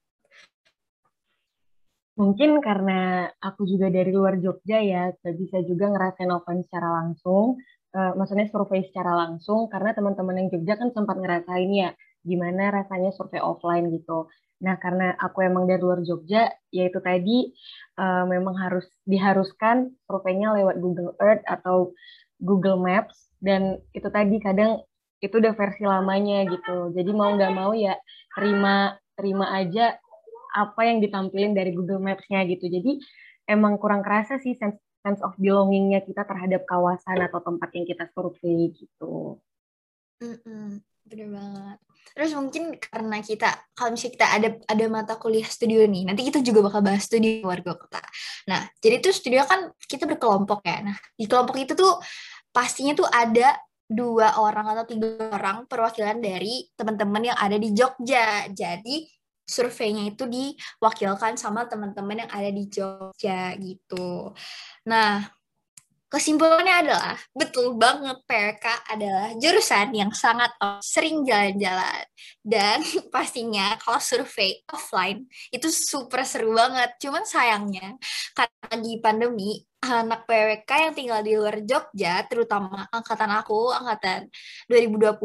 Mungkin 2.23 2.63
karena 2.63 3.27
aku 3.43 3.67
juga 3.67 3.91
dari 3.91 4.15
luar 4.15 4.39
Jogja 4.39 4.79
ya, 4.79 5.11
bisa 5.35 5.59
juga 5.67 5.91
ngerasain 5.91 6.31
offline 6.31 6.63
secara 6.63 7.03
langsung. 7.03 7.59
Uh, 7.91 8.15
maksudnya 8.15 8.47
survei 8.49 8.87
secara 8.89 9.13
langsung 9.13 9.69
karena 9.69 9.91
teman-teman 9.93 10.39
yang 10.39 10.49
Jogja 10.55 10.81
kan 10.81 10.95
sempat 10.97 11.19
ngerasain 11.19 11.69
ya 11.75 11.93
gimana 12.23 12.71
rasanya 12.71 13.11
survei 13.11 13.43
offline 13.43 13.91
gitu. 13.91 14.31
Nah, 14.63 14.79
karena 14.79 15.19
aku 15.19 15.43
emang 15.43 15.67
dari 15.67 15.83
luar 15.83 16.07
Jogja, 16.07 16.47
yaitu 16.71 17.03
tadi 17.03 17.51
uh, 17.99 18.25
memang 18.31 18.55
harus 18.55 18.87
diharuskan 19.03 19.91
surveinya 20.07 20.55
lewat 20.55 20.79
Google 20.79 21.19
Earth 21.19 21.43
atau 21.43 21.91
Google 22.39 22.79
Maps 22.79 23.35
dan 23.43 23.83
itu 23.91 24.07
tadi 24.07 24.39
kadang 24.39 24.79
itu 25.19 25.35
udah 25.35 25.55
versi 25.59 25.83
lamanya 25.83 26.47
gitu. 26.47 26.95
Jadi 26.95 27.11
mau 27.11 27.35
nggak 27.35 27.55
mau 27.55 27.75
ya 27.75 27.99
terima 28.39 28.95
terima 29.19 29.51
aja 29.51 29.99
apa 30.53 30.87
yang 30.87 31.01
ditampilin 31.01 31.57
dari 31.57 31.73
Google 31.73 32.01
Maps-nya 32.01 32.45
gitu. 32.47 32.69
Jadi 32.69 33.01
emang 33.49 33.81
kurang 33.81 34.05
kerasa 34.05 34.39
sih 34.39 34.55
sense, 34.55 34.79
sense 35.03 35.21
of 35.25 35.35
belonging-nya 35.41 36.05
kita 36.07 36.23
terhadap 36.23 36.63
kawasan 36.69 37.19
atau 37.25 37.41
tempat 37.43 37.69
yang 37.75 37.85
kita 37.89 38.07
survei 38.15 38.71
gitu. 38.77 39.41
Mm 40.23 40.39
-mm, 40.39 40.67
bener 41.09 41.29
banget. 41.35 41.79
Terus 42.13 42.31
mungkin 42.37 42.63
karena 42.79 43.19
kita 43.25 43.49
kalau 43.75 43.97
misalnya 43.97 44.15
kita 44.15 44.27
ada 44.29 44.49
ada 44.69 44.85
mata 44.87 45.15
kuliah 45.19 45.49
studio 45.49 45.83
nih, 45.89 46.07
nanti 46.07 46.23
kita 46.29 46.45
juga 46.45 46.71
bakal 46.71 46.85
bahas 46.85 47.09
studio 47.09 47.49
warga 47.49 47.73
kota. 47.75 48.03
Nah, 48.47 48.69
jadi 48.79 49.03
tuh 49.03 49.15
studio 49.17 49.43
kan 49.49 49.73
kita 49.89 50.05
berkelompok 50.07 50.61
ya. 50.63 50.93
Nah, 50.93 50.97
di 51.17 51.25
kelompok 51.27 51.57
itu 51.59 51.73
tuh 51.75 51.99
pastinya 52.53 52.93
tuh 52.93 53.09
ada 53.09 53.57
dua 53.93 54.41
orang 54.41 54.73
atau 54.73 54.85
tiga 54.89 55.09
orang 55.37 55.69
perwakilan 55.69 56.21
dari 56.21 56.69
teman-teman 56.77 57.33
yang 57.33 57.39
ada 57.39 57.57
di 57.57 57.73
Jogja. 57.73 58.49
Jadi 58.53 59.09
surveinya 59.53 60.09
itu 60.09 60.25
diwakilkan 60.25 61.37
sama 61.37 61.69
teman-teman 61.69 62.25
yang 62.25 62.31
ada 62.33 62.49
di 62.49 62.65
Jogja 62.73 63.53
gitu. 63.61 64.33
Nah, 64.89 65.29
Kesimpulannya 66.13 66.85
adalah, 66.85 67.17
betul 67.33 67.73
banget 67.73 68.21
PK 68.29 68.85
adalah 68.93 69.33
jurusan 69.33 69.97
yang 69.97 70.13
sangat 70.13 70.53
sering 70.85 71.25
jalan-jalan. 71.25 72.05
Dan 72.45 72.85
pastinya 73.15 73.81
kalau 73.81 73.97
survei 73.97 74.61
offline 74.69 75.25
itu 75.49 75.73
super 75.73 76.21
seru 76.29 76.53
banget. 76.53 77.01
Cuman 77.01 77.25
sayangnya, 77.25 77.97
karena 78.37 78.75
di 78.85 79.01
pandemi, 79.01 79.65
anak 79.81 80.29
PWK 80.29 80.69
yang 80.69 80.93
tinggal 80.93 81.21
di 81.25 81.33
luar 81.33 81.65
Jogja, 81.65 82.29
terutama 82.29 82.85
angkatan 82.93 83.33
aku, 83.33 83.73
angkatan 83.73 84.29
2020, 84.69 85.17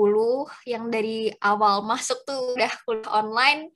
yang 0.72 0.88
dari 0.88 1.36
awal 1.44 1.84
masuk 1.84 2.24
tuh 2.24 2.56
udah 2.56 2.72
kuliah 2.88 3.12
online, 3.12 3.76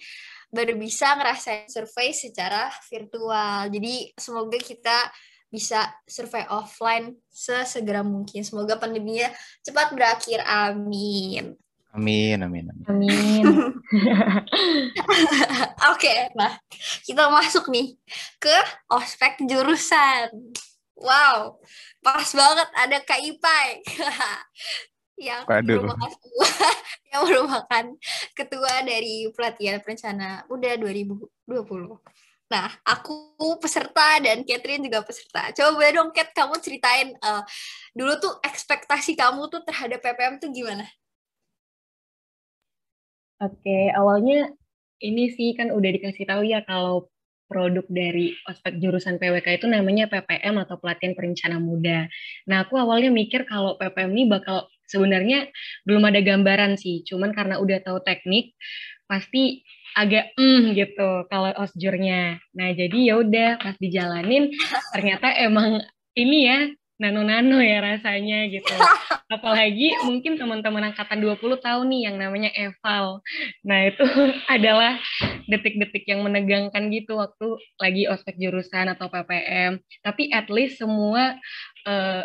baru 0.52 0.76
bisa 0.76 1.16
ngerasain 1.16 1.72
survei 1.72 2.12
secara 2.12 2.68
virtual. 2.92 3.72
Jadi 3.72 4.12
semoga 4.20 4.60
kita 4.60 4.98
bisa 5.52 5.88
survei 6.08 6.44
offline 6.52 7.16
sesegera 7.32 8.04
mungkin. 8.04 8.44
Semoga 8.44 8.76
pandeminya 8.76 9.32
cepat 9.64 9.96
berakhir. 9.96 10.44
Amin. 10.44 11.56
Amin, 11.92 12.40
amin, 12.40 12.72
amin. 12.72 12.86
Amin. 12.88 13.44
Oke, 15.92 16.08
okay, 16.08 16.32
nah 16.40 16.56
kita 17.04 17.28
masuk 17.28 17.68
nih 17.68 18.00
ke 18.40 18.58
ospek 18.88 19.44
jurusan. 19.44 20.32
Wow, 20.96 21.60
pas 22.00 22.30
banget 22.32 22.70
ada 22.78 22.98
Kak 23.04 23.20
Ipai. 23.20 23.84
yang 25.22 25.46
Waduh. 25.46 25.86
merupakan 25.86 26.10
ketua, 26.18 26.50
yang 27.14 27.22
merupakan 27.30 27.86
ketua 28.34 28.74
dari 28.82 29.16
pelatihan 29.30 29.78
perencana 29.78 30.42
muda 30.50 30.74
2020. 30.82 31.30
Nah, 32.52 32.68
aku 32.84 33.16
peserta 33.64 34.20
dan 34.20 34.44
Catherine 34.44 34.84
juga 34.84 35.06
peserta. 35.08 35.56
Coba 35.56 35.70
boleh 35.72 35.92
dong, 35.96 36.12
Cat, 36.12 36.36
kamu 36.36 36.60
ceritain 36.60 37.16
uh, 37.24 37.48
dulu 37.96 38.20
tuh 38.20 38.34
ekspektasi 38.44 39.16
kamu 39.16 39.48
tuh 39.48 39.64
terhadap 39.64 40.04
PPM 40.04 40.36
tuh 40.36 40.52
gimana? 40.52 40.84
Oke, 43.40 43.90
awalnya 43.96 44.52
ini 45.00 45.32
sih 45.32 45.56
kan 45.56 45.72
udah 45.72 45.90
dikasih 45.96 46.28
tahu 46.28 46.44
ya 46.44 46.62
kalau 46.68 47.08
produk 47.52 47.84
dari 47.92 48.32
ospek 48.48 48.80
jurusan 48.80 49.20
PWK 49.20 49.60
itu 49.60 49.68
namanya 49.68 50.08
PPM 50.08 50.56
atau 50.64 50.80
pelatihan 50.80 51.12
perencana 51.12 51.60
muda. 51.60 52.08
Nah, 52.48 52.64
aku 52.64 52.80
awalnya 52.80 53.12
mikir 53.12 53.44
kalau 53.44 53.76
PPM 53.76 54.16
ini 54.16 54.24
bakal 54.32 54.71
sebenarnya 54.92 55.48
belum 55.88 56.04
ada 56.12 56.20
gambaran 56.20 56.76
sih, 56.76 57.08
cuman 57.08 57.32
karena 57.32 57.64
udah 57.64 57.80
tahu 57.80 58.04
teknik, 58.04 58.52
pasti 59.08 59.64
agak 59.96 60.32
mm 60.40 60.76
gitu 60.76 61.28
kalau 61.28 61.52
osjurnya. 61.56 62.40
Nah 62.56 62.70
jadi 62.76 62.98
ya 63.12 63.14
udah 63.20 63.50
pas 63.60 63.76
dijalanin 63.80 64.52
ternyata 64.96 65.32
emang 65.36 65.84
ini 66.16 66.40
ya 66.48 66.60
nano-nano 67.02 67.58
ya 67.58 67.82
rasanya 67.82 68.46
gitu. 68.54 68.70
Apalagi 69.26 69.98
mungkin 70.06 70.38
teman-teman 70.38 70.94
angkatan 70.94 71.18
20 71.18 71.58
tahun 71.58 71.86
nih 71.90 72.02
yang 72.06 72.16
namanya 72.22 72.54
eval. 72.54 73.26
Nah 73.66 73.90
itu 73.90 74.06
adalah 74.56 75.02
detik-detik 75.50 76.06
yang 76.06 76.22
menegangkan 76.22 76.94
gitu 76.94 77.18
waktu 77.18 77.58
lagi 77.82 78.06
ospek 78.06 78.38
jurusan 78.38 78.94
atau 78.94 79.10
PPM. 79.10 79.82
Tapi 80.06 80.30
at 80.30 80.48
least 80.54 80.78
semua 80.78 81.42
uh, 81.90 82.24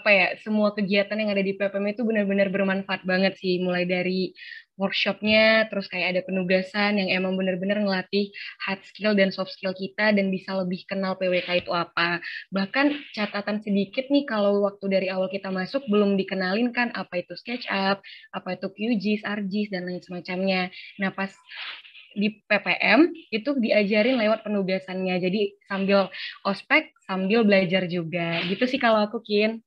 apa 0.00 0.10
ya 0.10 0.26
semua 0.42 0.74
kegiatan 0.74 1.14
yang 1.14 1.30
ada 1.30 1.42
di 1.44 1.54
PPM 1.54 1.94
itu 1.94 2.02
benar-benar 2.02 2.48
bermanfaat 2.50 3.06
banget 3.06 3.38
sih. 3.38 3.62
Mulai 3.62 3.86
dari 3.86 4.34
workshopnya 4.74 5.70
terus 5.70 5.86
kayak 5.86 6.18
ada 6.18 6.20
penugasan 6.26 6.98
yang 6.98 7.08
emang 7.22 7.38
benar-benar 7.38 7.78
ngelatih 7.78 8.34
hard 8.66 8.82
skill 8.82 9.14
dan 9.14 9.30
soft 9.30 9.54
skill 9.54 9.70
kita 9.70 10.10
dan 10.10 10.34
bisa 10.34 10.50
lebih 10.58 10.82
kenal 10.90 11.14
PWK 11.14 11.66
itu 11.66 11.70
apa. 11.70 12.18
Bahkan 12.50 13.14
catatan 13.14 13.62
sedikit 13.62 14.10
nih 14.10 14.26
kalau 14.26 14.66
waktu 14.66 14.84
dari 14.90 15.06
awal 15.10 15.30
kita 15.30 15.54
masuk 15.54 15.86
belum 15.86 16.18
dikenalin 16.18 16.74
kan 16.74 16.90
apa 16.94 17.22
itu 17.22 17.38
SketchUp 17.38 18.02
apa 18.34 18.48
itu 18.58 18.66
QGIS, 18.66 19.22
ArcGIS 19.22 19.68
dan 19.70 19.86
lain 19.86 20.02
semacamnya. 20.02 20.74
Nah 20.98 21.14
pas 21.14 21.30
di 22.14 22.30
PPM 22.46 23.10
itu 23.34 23.50
diajarin 23.58 24.18
lewat 24.18 24.46
penugasannya. 24.46 25.18
Jadi 25.18 25.58
sambil 25.66 26.10
ospek 26.46 26.94
sambil 27.04 27.42
belajar 27.42 27.86
juga. 27.90 28.42
Gitu 28.46 28.64
sih 28.70 28.78
kalau 28.78 29.06
aku 29.06 29.20
Kin 29.22 29.60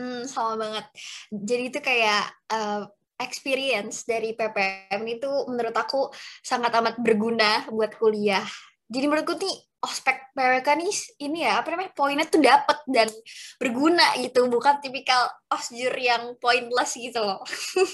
Hmm, 0.00 0.24
sama 0.24 0.56
banget. 0.56 0.86
Jadi 1.28 1.62
itu 1.68 1.78
kayak 1.84 2.24
uh, 2.48 2.88
experience 3.20 4.08
dari 4.08 4.32
PPM 4.32 5.04
itu 5.04 5.28
menurut 5.44 5.76
aku 5.76 6.08
sangat 6.40 6.72
amat 6.80 6.96
berguna 7.04 7.68
buat 7.68 7.92
kuliah. 8.00 8.48
Jadi 8.88 9.04
menurutku 9.04 9.36
nih 9.36 9.56
ospek 9.80 10.32
PWK 10.36 10.68
nih 10.76 10.92
ini 11.24 11.38
ya 11.44 11.60
apa 11.60 11.72
namanya 11.72 11.92
poinnya 11.96 12.28
tuh 12.28 12.40
dapet 12.40 12.78
dan 12.84 13.08
berguna 13.56 14.12
gitu 14.20 14.44
bukan 14.52 14.76
tipikal 14.84 15.24
osjur 15.48 15.92
yang 15.96 16.36
pointless 16.36 17.00
gitu 17.00 17.16
loh 17.16 17.40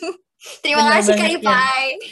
terima 0.67 0.83
Bener 0.83 0.99
kasih 0.99 1.15
Kak 1.15 1.31
Ipai 1.31 1.95
ya. 1.95 2.11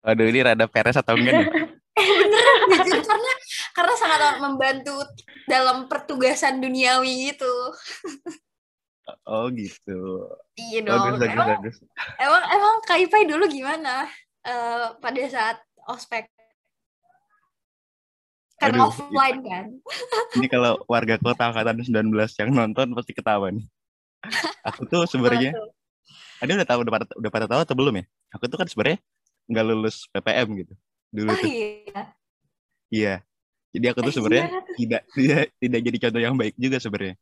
Waduh 0.00 0.24
ini 0.24 0.40
rada 0.40 0.64
peres 0.64 0.96
atau 0.96 1.12
enggak 1.12 1.36
nih? 1.36 1.48
eh 2.00 2.08
beneran 2.16 2.60
jujur 2.80 3.02
karena 3.04 3.32
karena 3.76 3.94
sangat 4.00 4.34
membantu 4.40 4.96
dalam 5.44 5.84
pertugasan 5.84 6.62
duniawi 6.64 7.28
gitu 7.34 7.52
oh 9.26 9.46
gitu 9.52 10.28
iya 10.58 10.80
dong 10.84 10.98
bagus, 10.98 11.20
bagus, 11.20 11.32
emang, 11.32 11.48
bagus. 11.48 11.76
emang 12.20 12.42
emang 12.52 12.74
Kak 12.86 12.98
Ipai 13.00 13.24
dulu 13.26 13.44
gimana 13.48 14.06
uh, 14.46 14.94
pada 15.00 15.22
saat 15.26 15.56
ospek 15.88 16.28
karena 18.60 18.84
Aduh, 18.84 18.92
offline 18.92 19.40
kan. 19.40 19.66
Ini 20.36 20.46
kalau 20.52 20.84
warga 20.84 21.16
kota 21.16 21.48
angkatan 21.48 21.80
19 21.80 22.12
yang 22.12 22.50
nonton 22.52 22.92
pasti 22.92 23.16
ketawa 23.16 23.48
nih. 23.48 23.64
Aku 24.68 24.84
tuh 24.84 25.08
sebenarnya 25.08 25.56
Ini 26.44 26.52
udah 26.60 26.68
tahu 26.68 26.84
udah 26.84 26.92
pada 26.92 27.04
udah 27.16 27.30
pada 27.32 27.46
tahu 27.48 27.60
atau 27.64 27.72
belum 27.72 28.04
ya? 28.04 28.04
Aku 28.36 28.52
tuh 28.52 28.60
kan 28.60 28.68
sebenarnya 28.68 29.00
nggak 29.48 29.64
lulus 29.64 30.04
PPM 30.12 30.48
gitu 30.60 30.76
dulu 31.08 31.32
oh, 31.32 31.36
tuh. 31.40 31.48
Iya. 31.48 32.02
Iya. 32.92 33.14
Jadi 33.70 33.86
aku 33.88 33.98
tuh 34.04 34.14
sebenarnya 34.14 34.46
iya. 34.52 34.60
tidak 34.76 35.02
tidak 35.16 35.44
tidak 35.56 35.80
jadi 35.80 35.96
contoh 36.04 36.20
yang 36.20 36.36
baik 36.36 36.54
juga 36.60 36.76
sebenarnya. 36.76 37.16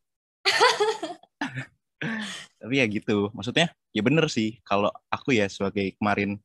Tapi 2.59 2.75
ya 2.83 2.87
gitu. 2.91 3.31
Maksudnya 3.33 3.71
ya 3.95 4.03
bener 4.03 4.27
sih 4.31 4.59
kalau 4.67 4.91
aku 5.09 5.35
ya 5.35 5.47
sebagai 5.47 5.95
kemarin 5.99 6.39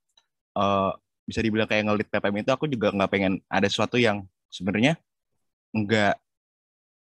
uh, 0.58 0.94
bisa 1.26 1.40
dibilang 1.42 1.66
kayak 1.66 1.90
ngelit 1.90 2.08
PPM 2.12 2.44
itu 2.44 2.52
aku 2.54 2.66
juga 2.70 2.94
nggak 2.94 3.10
pengen 3.10 3.34
ada 3.48 3.66
sesuatu 3.66 3.98
yang 3.98 4.28
sebenarnya 4.52 5.00
nggak 5.74 6.16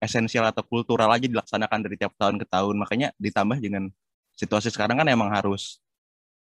esensial 0.03 0.47
atau 0.51 0.67
kultural 0.67 1.11
aja 1.15 1.27
dilaksanakan 1.27 1.79
dari 1.87 1.97
tiap 1.99 2.15
tahun 2.19 2.39
ke 2.43 2.47
tahun. 2.51 2.75
Makanya 2.79 3.15
ditambah 3.19 3.59
dengan 3.63 3.91
situasi 4.35 4.71
sekarang 4.75 4.99
kan 4.99 5.09
emang 5.11 5.31
harus 5.31 5.79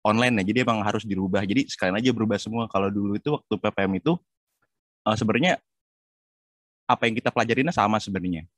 online 0.01 0.41
ya, 0.41 0.43
jadi 0.53 0.65
emang 0.65 0.81
harus 0.81 1.05
dirubah. 1.05 1.45
Jadi 1.45 1.69
sekalian 1.69 2.01
aja 2.01 2.09
berubah 2.09 2.37
semua. 2.41 2.65
Kalau 2.65 2.89
dulu 2.89 3.17
itu 3.17 3.29
waktu 3.33 3.53
PPM 3.53 4.01
itu 4.01 4.17
uh, 5.05 5.15
sebenarnya 5.17 5.61
apa 6.89 7.07
yang 7.07 7.15
kita 7.15 7.29
pelajarinnya 7.29 7.71
sama 7.71 8.01
sebenarnya. 8.01 8.49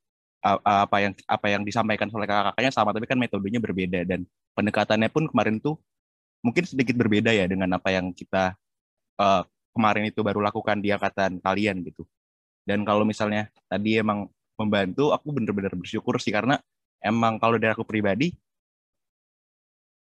Apa 0.44 1.00
yang 1.00 1.14
apa 1.24 1.48
yang 1.48 1.64
disampaikan 1.64 2.12
oleh 2.12 2.28
kakak-kakaknya 2.28 2.72
sama, 2.76 2.92
tapi 2.92 3.08
kan 3.08 3.16
metodenya 3.16 3.64
berbeda. 3.64 4.04
Dan 4.04 4.28
pendekatannya 4.52 5.08
pun 5.08 5.32
kemarin 5.32 5.64
tuh 5.64 5.80
mungkin 6.44 6.68
sedikit 6.68 7.00
berbeda 7.00 7.32
ya 7.32 7.48
dengan 7.48 7.80
apa 7.80 7.96
yang 7.96 8.12
kita 8.12 8.60
uh, 9.16 9.48
kemarin 9.72 10.12
itu 10.12 10.20
baru 10.20 10.44
lakukan 10.44 10.84
di 10.84 10.92
angkatan 10.92 11.40
kalian 11.40 11.80
gitu. 11.88 12.04
Dan 12.68 12.84
kalau 12.84 13.08
misalnya 13.08 13.48
tadi 13.72 14.00
emang 14.00 14.28
membantu, 14.60 15.16
aku 15.16 15.32
bener-bener 15.32 15.72
bersyukur 15.80 16.20
sih. 16.20 16.36
Karena 16.36 16.60
emang 17.00 17.40
kalau 17.40 17.56
dari 17.56 17.72
aku 17.72 17.88
pribadi 17.88 18.36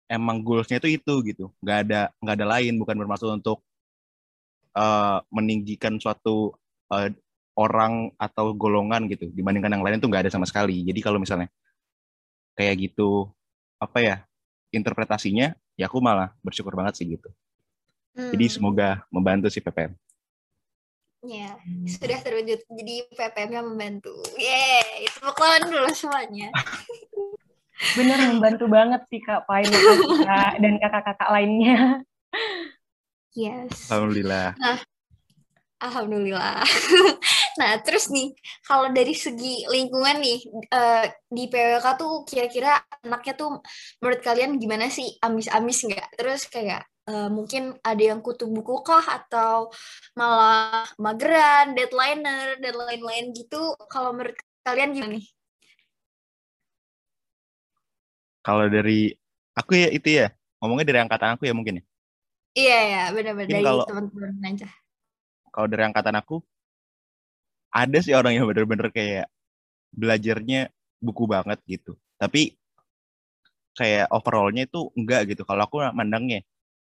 emang 0.07 0.39
goalsnya 0.39 0.79
itu 0.79 0.99
itu 0.99 1.13
gitu, 1.23 1.45
nggak 1.59 1.77
ada 1.87 2.01
nggak 2.19 2.35
ada 2.39 2.47
lain, 2.47 2.73
bukan 2.79 2.95
bermaksud 2.95 3.27
untuk 3.31 3.59
uh, 4.75 5.19
meninggikan 5.31 5.99
suatu 5.99 6.55
uh, 6.91 7.11
orang 7.57 8.13
atau 8.21 8.53
golongan 8.53 9.09
gitu 9.09 9.33
dibandingkan 9.33 9.73
yang 9.73 9.83
lain 9.83 9.97
itu 9.97 10.05
nggak 10.05 10.29
ada 10.29 10.31
sama 10.31 10.45
sekali. 10.45 10.85
Jadi 10.85 11.01
kalau 11.01 11.17
misalnya 11.17 11.49
kayak 12.53 12.89
gitu 12.89 13.25
apa 13.81 13.97
ya 13.97 14.15
interpretasinya, 14.69 15.57
ya 15.73 15.89
aku 15.89 15.97
malah 15.97 16.37
bersyukur 16.45 16.77
banget 16.77 17.01
sih 17.01 17.17
gitu. 17.17 17.29
Hmm. 18.13 18.29
Jadi 18.29 18.45
semoga 18.49 19.01
membantu 19.09 19.49
si 19.49 19.57
PPM. 19.57 19.97
Ya, 21.25 21.57
sudah 21.89 22.21
terwujud. 22.21 22.61
Jadi 22.61 22.95
PPM-nya 23.17 23.65
membantu. 23.65 24.13
Yeay, 24.37 25.09
itu 25.09 25.17
lawan 25.25 25.65
dulu 25.65 25.89
semuanya. 25.91 26.53
Bener 27.97 28.17
membantu 28.33 28.69
banget 28.69 29.01
sih 29.09 29.21
Kak 29.25 29.49
Pai 29.49 29.65
dan 30.61 30.73
kakak-kakak 30.77 31.29
lainnya. 31.33 32.05
Yes. 33.33 33.89
Alhamdulillah. 33.89 34.53
Nah, 34.61 34.77
Alhamdulillah. 35.77 36.65
Nah, 37.57 37.75
terus 37.81 38.07
nih, 38.13 38.31
kalau 38.63 38.93
dari 38.93 39.11
segi 39.11 39.67
lingkungan 39.67 40.21
nih, 40.21 40.39
uh, 40.71 41.05
di 41.27 41.49
PWK 41.49 41.85
tuh 41.97 42.13
kira-kira 42.23 42.79
anaknya 43.03 43.33
tuh 43.35 43.59
menurut 43.99 44.21
kalian 44.23 44.61
gimana 44.61 44.87
sih? 44.87 45.17
Amis-amis 45.19 45.83
nggak? 45.89 46.07
Terus 46.15 46.45
kayak 46.47 46.85
uh, 47.09 47.29
mungkin 47.33 47.75
ada 47.81 48.03
yang 48.03 48.21
kutu 48.21 48.45
buku 48.47 48.85
kah 48.85 49.01
atau 49.01 49.73
malah 50.13 50.85
mageran, 51.01 51.73
deadlineer 51.73 52.61
dan 52.61 52.73
lain-lain 52.77 53.33
gitu. 53.33 53.73
Kalau 53.89 54.13
menurut 54.13 54.37
kalian 54.61 54.93
gimana 54.93 55.17
nih? 55.17 55.27
Kalau 58.45 58.65
dari 58.71 59.11
aku 59.57 59.71
ya 59.75 59.89
itu 59.91 60.09
ya, 60.23 60.27
ngomongnya 60.63 60.87
dari 60.87 60.99
angkatan 61.03 61.35
aku 61.35 61.43
ya 61.49 61.53
mungkin 61.57 61.81
ya. 61.81 61.83
Iya 62.57 62.79
ya, 62.81 63.03
benar-benar 63.13 63.53
dari 63.53 63.77
teman-teman 63.85 64.31
aja. 64.47 64.69
Kalau 65.53 65.67
dari 65.69 65.83
angkatan 65.85 66.15
aku, 66.17 66.41
ada 67.77 67.97
sih 68.01 68.17
orang 68.17 68.33
yang 68.33 68.49
benar-benar 68.49 68.89
kayak 68.89 69.29
belajarnya 69.93 70.73
buku 70.97 71.29
banget 71.29 71.61
gitu. 71.69 71.93
Tapi 72.17 72.57
kayak 73.77 74.09
overallnya 74.09 74.65
itu 74.65 74.89
enggak 74.97 75.29
gitu. 75.29 75.45
Kalau 75.45 75.69
aku 75.69 75.85
mandangnya, 75.93 76.41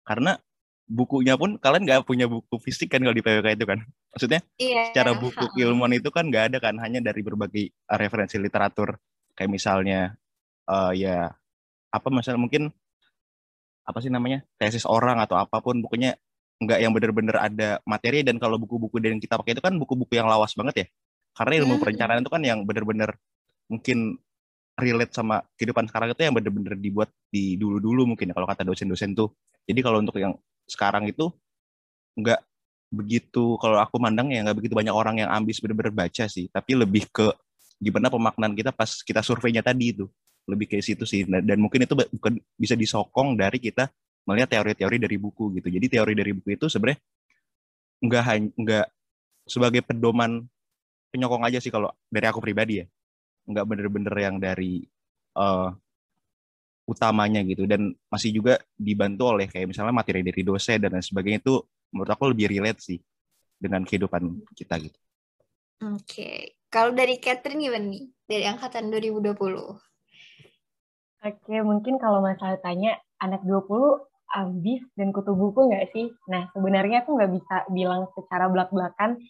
karena 0.06 0.38
bukunya 0.86 1.34
pun 1.34 1.58
kalian 1.58 1.82
nggak 1.82 2.06
punya 2.06 2.30
buku 2.30 2.62
fisik 2.62 2.94
kan 2.94 3.02
kalau 3.02 3.10
di 3.10 3.18
PWK 3.18 3.58
itu 3.58 3.66
kan 3.66 3.82
maksudnya 4.14 4.40
iya. 4.62 4.86
secara 4.94 5.18
buku 5.18 5.50
ilmuwan 5.58 5.98
itu 5.98 6.14
kan 6.14 6.30
nggak 6.30 6.54
ada 6.54 6.58
kan 6.62 6.78
hanya 6.78 7.02
dari 7.02 7.26
berbagai 7.26 7.74
uh, 7.90 7.98
referensi 7.98 8.38
literatur 8.38 8.94
kayak 9.34 9.50
misalnya 9.50 10.14
uh, 10.70 10.94
ya 10.94 11.34
apa 11.90 12.06
misalnya 12.14 12.38
mungkin 12.38 12.70
apa 13.82 13.98
sih 13.98 14.14
namanya 14.14 14.46
tesis 14.62 14.86
orang 14.86 15.18
atau 15.18 15.34
apa 15.34 15.58
pun 15.58 15.82
bukunya 15.82 16.14
nggak 16.56 16.78
yang 16.80 16.92
benar-benar 16.92 17.36
ada 17.52 17.68
materi 17.84 18.24
dan 18.24 18.40
kalau 18.40 18.56
buku-buku 18.56 18.96
yang 19.04 19.20
kita 19.20 19.36
pakai 19.36 19.52
itu 19.52 19.62
kan 19.62 19.76
buku-buku 19.76 20.16
yang 20.16 20.28
lawas 20.28 20.56
banget 20.56 20.74
ya. 20.74 20.86
Karena 21.36 21.52
ilmu 21.64 21.76
hmm. 21.76 21.82
perencanaan 21.84 22.20
itu 22.24 22.32
kan 22.32 22.42
yang 22.42 22.64
benar-benar 22.64 23.10
mungkin 23.68 24.16
relate 24.76 25.12
sama 25.12 25.44
kehidupan 25.56 25.88
sekarang 25.88 26.12
itu 26.12 26.20
yang 26.24 26.36
benar-benar 26.36 26.76
dibuat 26.76 27.08
di 27.28 27.56
dulu-dulu 27.60 28.16
mungkin 28.16 28.32
ya 28.32 28.34
kalau 28.36 28.48
kata 28.48 28.64
dosen-dosen 28.64 29.12
tuh. 29.12 29.36
Jadi 29.68 29.80
kalau 29.84 30.00
untuk 30.00 30.16
yang 30.16 30.32
sekarang 30.64 31.04
itu 31.08 31.28
nggak 32.16 32.40
begitu 32.88 33.60
kalau 33.60 33.76
aku 33.82 34.00
mandang 34.00 34.32
ya 34.32 34.40
nggak 34.46 34.56
begitu 34.56 34.72
banyak 34.72 34.94
orang 34.94 35.20
yang 35.20 35.28
ambis 35.28 35.60
benar-benar 35.60 35.92
baca 35.92 36.24
sih, 36.24 36.48
tapi 36.48 36.72
lebih 36.72 37.04
ke 37.12 37.28
gimana 37.76 38.08
pemaknaan 38.08 38.56
kita 38.56 38.72
pas 38.72 39.04
kita 39.04 39.20
surveinya 39.20 39.60
tadi 39.60 39.92
itu. 39.92 40.08
Lebih 40.46 40.70
ke 40.70 40.74
situ 40.78 41.02
sih. 41.02 41.26
Dan 41.26 41.58
mungkin 41.58 41.84
itu 41.84 41.92
bukan 41.92 42.38
bisa 42.54 42.78
disokong 42.78 43.34
dari 43.34 43.58
kita 43.58 43.90
melihat 44.26 44.58
teori-teori 44.58 44.96
dari 44.98 45.16
buku 45.16 45.58
gitu 45.62 45.68
jadi 45.70 45.86
teori 45.86 46.12
dari 46.18 46.34
buku 46.34 46.58
itu 46.58 46.66
sebenarnya 46.66 47.00
nggak 48.02 48.24
hanya 48.26 48.48
nggak 48.58 48.86
sebagai 49.46 49.80
pedoman 49.86 50.44
penyokong 51.14 51.46
aja 51.46 51.62
sih 51.62 51.70
kalau 51.70 51.88
dari 52.10 52.26
aku 52.26 52.42
pribadi 52.42 52.82
ya 52.82 52.86
nggak 53.46 53.64
bener-bener 53.64 54.14
yang 54.18 54.36
dari 54.42 54.82
uh, 55.38 55.70
utamanya 56.86 57.42
gitu 57.46 57.66
dan 57.66 57.94
masih 58.10 58.34
juga 58.34 58.58
dibantu 58.78 59.30
oleh 59.34 59.50
kayak 59.50 59.70
misalnya 59.70 59.94
materi 59.94 60.22
dari 60.22 60.42
dosen 60.42 60.82
dan 60.82 60.98
lain 60.98 61.02
sebagainya 61.02 61.42
itu 61.42 61.62
menurut 61.94 62.10
aku 62.10 62.30
lebih 62.30 62.50
relate 62.50 62.82
sih 62.82 62.98
dengan 63.58 63.82
kehidupan 63.82 64.42
kita 64.54 64.78
gitu. 64.82 64.98
Oke, 65.82 66.02
okay. 66.02 66.36
kalau 66.72 66.94
dari 66.94 67.20
Catherine 67.20 67.60
gimana 67.60 67.84
nih 67.84 68.04
dari 68.24 68.44
angkatan 68.48 68.88
2020? 68.88 69.34
Oke, 69.34 69.76
okay, 71.26 71.60
mungkin 71.60 71.98
kalau 71.98 72.22
masalah 72.22 72.56
tanya 72.62 72.96
anak 73.20 73.42
20 73.44 74.15
ambis 74.34 74.82
dan 74.98 75.14
kutu 75.14 75.36
buku 75.36 75.70
nggak 75.70 75.92
sih? 75.94 76.10
Nah, 76.26 76.50
sebenarnya 76.50 77.06
aku 77.06 77.14
nggak 77.14 77.32
bisa 77.36 77.56
bilang 77.70 78.10
secara 78.14 78.50
belak-belakan 78.50 79.20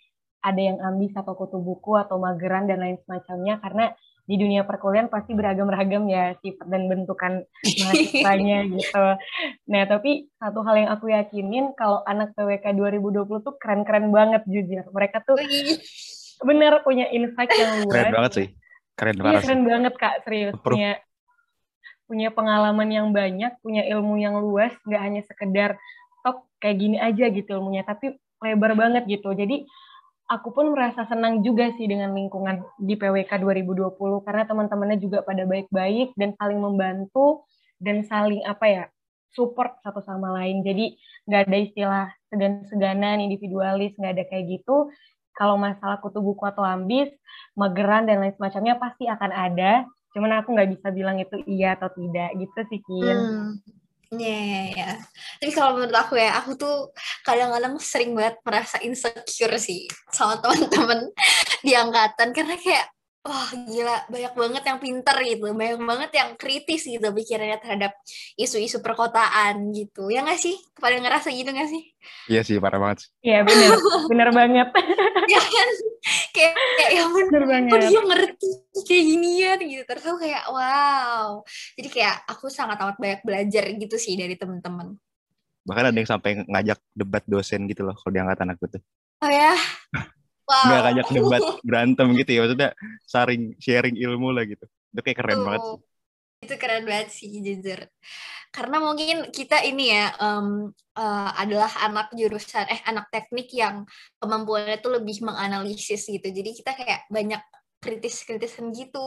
ada 0.47 0.61
yang 0.63 0.79
ambis 0.79 1.11
atau 1.17 1.35
kutu 1.35 1.59
buku 1.59 1.99
atau 1.99 2.23
mageran 2.23 2.71
dan 2.71 2.79
lain 2.79 2.99
semacamnya 3.03 3.59
karena 3.59 3.91
di 4.27 4.35
dunia 4.43 4.67
perkuliahan 4.67 5.07
pasti 5.07 5.39
beragam-ragam 5.39 6.11
ya 6.11 6.35
sifat 6.43 6.67
dan 6.67 6.91
bentukan 6.91 7.47
mahasiswanya 7.83 8.59
gitu. 8.75 9.07
Nah, 9.71 9.83
tapi 9.87 10.27
satu 10.39 10.67
hal 10.67 10.75
yang 10.83 10.91
aku 10.91 11.15
yakinin 11.15 11.75
kalau 11.79 12.03
anak 12.07 12.35
PWK 12.35 12.75
2020 12.75 13.47
tuh 13.47 13.55
keren-keren 13.59 14.11
banget 14.11 14.43
jujur. 14.51 14.83
Mereka 14.91 15.23
tuh 15.23 15.39
bener 16.43 16.83
punya 16.83 17.07
insight 17.15 17.55
yang 17.55 17.87
luas. 17.87 17.95
Keren 17.95 18.13
banget 18.13 18.33
sih. 18.35 18.49
Keren 18.97 19.15
iya, 19.15 19.23
banget. 19.23 19.35
Iya, 19.39 19.45
keren 19.47 19.63
banget 19.63 19.95
Kak, 19.95 20.15
serius. 20.27 20.55
Punya 20.59 20.91
punya 22.09 22.31
pengalaman 22.35 22.89
yang 22.91 23.09
banyak, 23.15 23.53
punya 23.63 23.83
ilmu 23.87 24.19
yang 24.19 24.39
luas, 24.39 24.73
nggak 24.87 25.03
hanya 25.03 25.23
sekedar 25.27 25.71
tok 26.25 26.47
kayak 26.63 26.77
gini 26.79 26.97
aja 27.03 27.31
gitu 27.31 27.59
ilmunya, 27.59 27.83
tapi 27.87 28.15
lebar 28.43 28.75
banget 28.79 29.05
gitu. 29.11 29.35
Jadi 29.35 29.67
aku 30.31 30.51
pun 30.55 30.75
merasa 30.75 31.07
senang 31.07 31.43
juga 31.47 31.71
sih 31.79 31.87
dengan 31.87 32.11
lingkungan 32.15 32.63
di 32.83 32.95
PWK 32.99 33.31
2020 33.43 34.27
karena 34.27 34.43
teman-temannya 34.49 34.99
juga 34.99 35.23
pada 35.23 35.47
baik-baik 35.47 36.15
dan 36.19 36.35
saling 36.39 36.59
membantu 36.59 37.47
dan 37.79 38.03
saling 38.07 38.43
apa 38.47 38.67
ya 38.67 38.85
support 39.35 39.79
satu 39.85 40.01
sama 40.03 40.33
lain. 40.43 40.65
Jadi 40.67 40.97
nggak 41.29 41.43
ada 41.47 41.59
istilah 41.59 42.05
segan-seganan, 42.33 43.23
individualis, 43.23 43.95
nggak 43.99 44.13
ada 44.17 44.25
kayak 44.31 44.45
gitu. 44.61 44.91
kalau 45.37 45.61
masalah 45.61 46.01
kutu 46.01 46.25
buku 46.25 46.49
atau 46.49 46.65
ambis, 46.65 47.13
mageran 47.61 48.09
dan 48.09 48.25
lain 48.25 48.33
semacamnya 48.41 48.81
pasti 48.81 49.05
akan 49.05 49.31
ada. 49.37 49.85
Cuman 50.17 50.41
aku 50.41 50.57
nggak 50.57 50.73
bisa 50.73 50.89
bilang 50.97 51.21
itu 51.21 51.37
iya 51.45 51.77
atau 51.77 51.93
tidak 51.93 52.33
gitu 52.41 52.61
sih, 52.73 52.81
Kin. 52.81 53.19
Hmm. 53.21 53.51
Iya, 54.17 54.33
yeah, 54.33 54.65
iya. 54.73 54.91
Tapi 55.43 55.53
kalau 55.53 55.77
menurut 55.77 55.93
aku 55.93 56.17
ya, 56.17 56.41
aku 56.41 56.57
tuh 56.57 56.89
kadang-kadang 57.21 57.77
sering 57.77 58.17
banget 58.17 58.41
merasa 58.41 58.81
insecure 58.81 59.61
sih 59.61 59.85
sama 60.09 60.39
teman-teman 60.43 61.13
di 61.61 61.77
angkatan 61.77 62.33
karena 62.33 62.57
kayak 62.57 62.96
wah 63.27 63.51
gila 63.51 64.07
banyak 64.07 64.35
banget 64.39 64.63
yang 64.63 64.79
pinter 64.79 65.17
gitu. 65.27 65.51
Banyak 65.51 65.83
banget 65.83 66.11
yang 66.15 66.31
kritis 66.39 66.87
gitu 66.87 67.03
pikirannya 67.03 67.59
terhadap 67.59 67.93
isu-isu 68.39 68.79
perkotaan 68.79 69.75
gitu. 69.75 70.09
Ya 70.09 70.23
nggak 70.23 70.39
sih? 70.39 70.55
Pada 70.79 70.97
ngerasa 71.03 71.35
gitu 71.35 71.51
nggak 71.51 71.71
sih? 71.71 71.83
Iya 72.31 72.41
sih 72.47 72.57
parah 72.63 72.79
banget. 72.79 73.11
Iya 73.27 73.43
benar 73.43 73.71
benar 74.07 74.29
banget. 74.31 74.69
Ya 75.27 75.43
kan? 75.43 75.69
Kayak 76.31 76.55
kayak 76.79 76.93
ya 76.95 77.05
bener 77.11 77.43
banget. 77.51 77.71
kok 77.75 77.83
dia 77.91 78.03
ngerti 78.07 78.51
kayak 78.87 79.05
ginian 79.11 79.59
gitu. 79.59 79.83
Terus 79.83 80.05
aku 80.07 80.19
kayak 80.23 80.45
wow. 80.47 81.43
Jadi 81.75 81.89
kayak 81.91 82.17
aku 82.31 82.47
sangat 82.47 82.79
amat 82.79 82.95
banyak 83.03 83.21
belajar 83.27 83.65
gitu 83.75 83.97
sih 83.99 84.15
dari 84.15 84.39
temen-temen. 84.39 84.95
Bahkan 85.67 85.85
ada 85.91 85.99
yang 85.99 86.07
sampai 86.07 86.47
ngajak 86.47 86.79
debat 86.95 87.27
dosen 87.27 87.67
gitu 87.67 87.83
loh 87.83 87.99
kalau 87.99 88.15
di 88.15 88.23
angkatan 88.23 88.55
aku 88.55 88.71
tuh. 88.71 88.83
Oh 89.19 89.33
ya 89.33 89.59
wow. 90.47 90.65
nggak 90.67 90.81
ngajak 90.83 91.07
debat 91.13 91.43
berantem 91.67 92.07
gitu 92.17 92.31
ya 92.31 92.41
maksudnya 92.47 92.71
sharing 93.05 93.43
sharing 93.59 93.97
ilmu 93.99 94.31
lah 94.33 94.47
gitu 94.47 94.65
itu 94.67 95.01
kayak 95.03 95.19
keren 95.21 95.41
banget 95.45 95.63
sih. 95.63 95.79
itu 96.47 96.55
keren 96.57 96.85
banget 96.87 97.09
sih 97.13 97.29
jujur 97.43 97.81
karena 98.55 98.77
mungkin 98.81 99.17
kita 99.35 99.61
ini 99.69 99.93
ya 99.93 100.17
um, 100.17 100.73
uh, 100.97 101.31
adalah 101.37 101.69
anak 101.85 102.09
jurusan 102.17 102.65
eh 102.73 102.81
anak 102.89 103.13
teknik 103.13 103.53
yang 103.53 103.85
kemampuannya 104.17 104.81
itu 104.81 104.89
lebih 104.89 105.17
menganalisis 105.21 106.09
gitu 106.09 106.25
jadi 106.25 106.51
kita 106.57 106.73
kayak 106.73 107.01
banyak 107.13 107.43
kritis-kritisan 107.85 108.73
gitu 108.73 109.05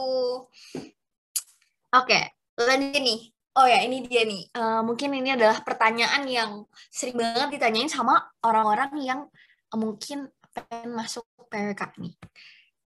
oke 1.90 2.06
okay, 2.06 2.30
lanjut 2.54 3.02
nih 3.02 3.34
Oh 3.58 3.66
ya, 3.66 3.82
ini 3.82 4.06
dia 4.06 4.22
nih. 4.22 4.46
Uh, 4.54 4.80
mungkin 4.86 5.10
ini 5.10 5.34
adalah 5.34 5.58
pertanyaan 5.66 6.22
yang 6.30 6.70
sering 6.86 7.18
banget 7.18 7.58
ditanyain 7.58 7.90
sama 7.90 8.30
orang-orang 8.46 8.94
yang 9.02 9.20
mungkin 9.74 10.30
pengen 10.54 10.94
masuk 10.94 11.24
PWK 11.50 11.82
nih. 11.98 12.14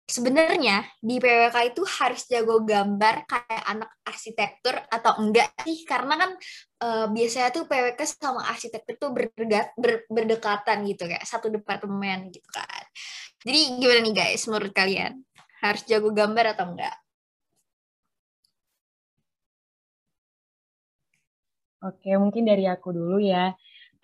Sebenarnya 0.06 0.86
di 1.02 1.18
PWK 1.18 1.74
itu 1.74 1.82
harus 1.82 2.30
jago 2.30 2.62
gambar 2.62 3.26
kayak 3.26 3.64
anak 3.66 3.90
arsitektur 4.06 4.78
atau 4.86 5.18
enggak 5.18 5.50
sih? 5.66 5.82
Karena 5.82 6.14
kan 6.14 6.30
e, 6.78 6.88
biasanya 7.10 7.50
tuh 7.50 7.66
PWK 7.66 8.00
sama 8.06 8.46
arsitektur 8.46 8.94
tuh 9.02 9.10
berdekat, 9.10 9.74
ber, 9.74 10.06
berdekatan 10.06 10.86
gitu 10.86 11.10
kayak 11.10 11.26
satu 11.26 11.50
departemen 11.50 12.30
gitu 12.30 12.46
kan. 12.54 12.86
Jadi 13.42 13.82
gimana 13.82 14.00
nih 14.06 14.14
guys 14.14 14.46
menurut 14.46 14.70
kalian? 14.70 15.26
Harus 15.58 15.82
jago 15.90 16.14
gambar 16.14 16.54
atau 16.54 16.70
enggak? 16.70 16.96
Oke, 21.82 22.14
mungkin 22.14 22.46
dari 22.46 22.64
aku 22.70 22.94
dulu 22.94 23.18
ya. 23.18 23.54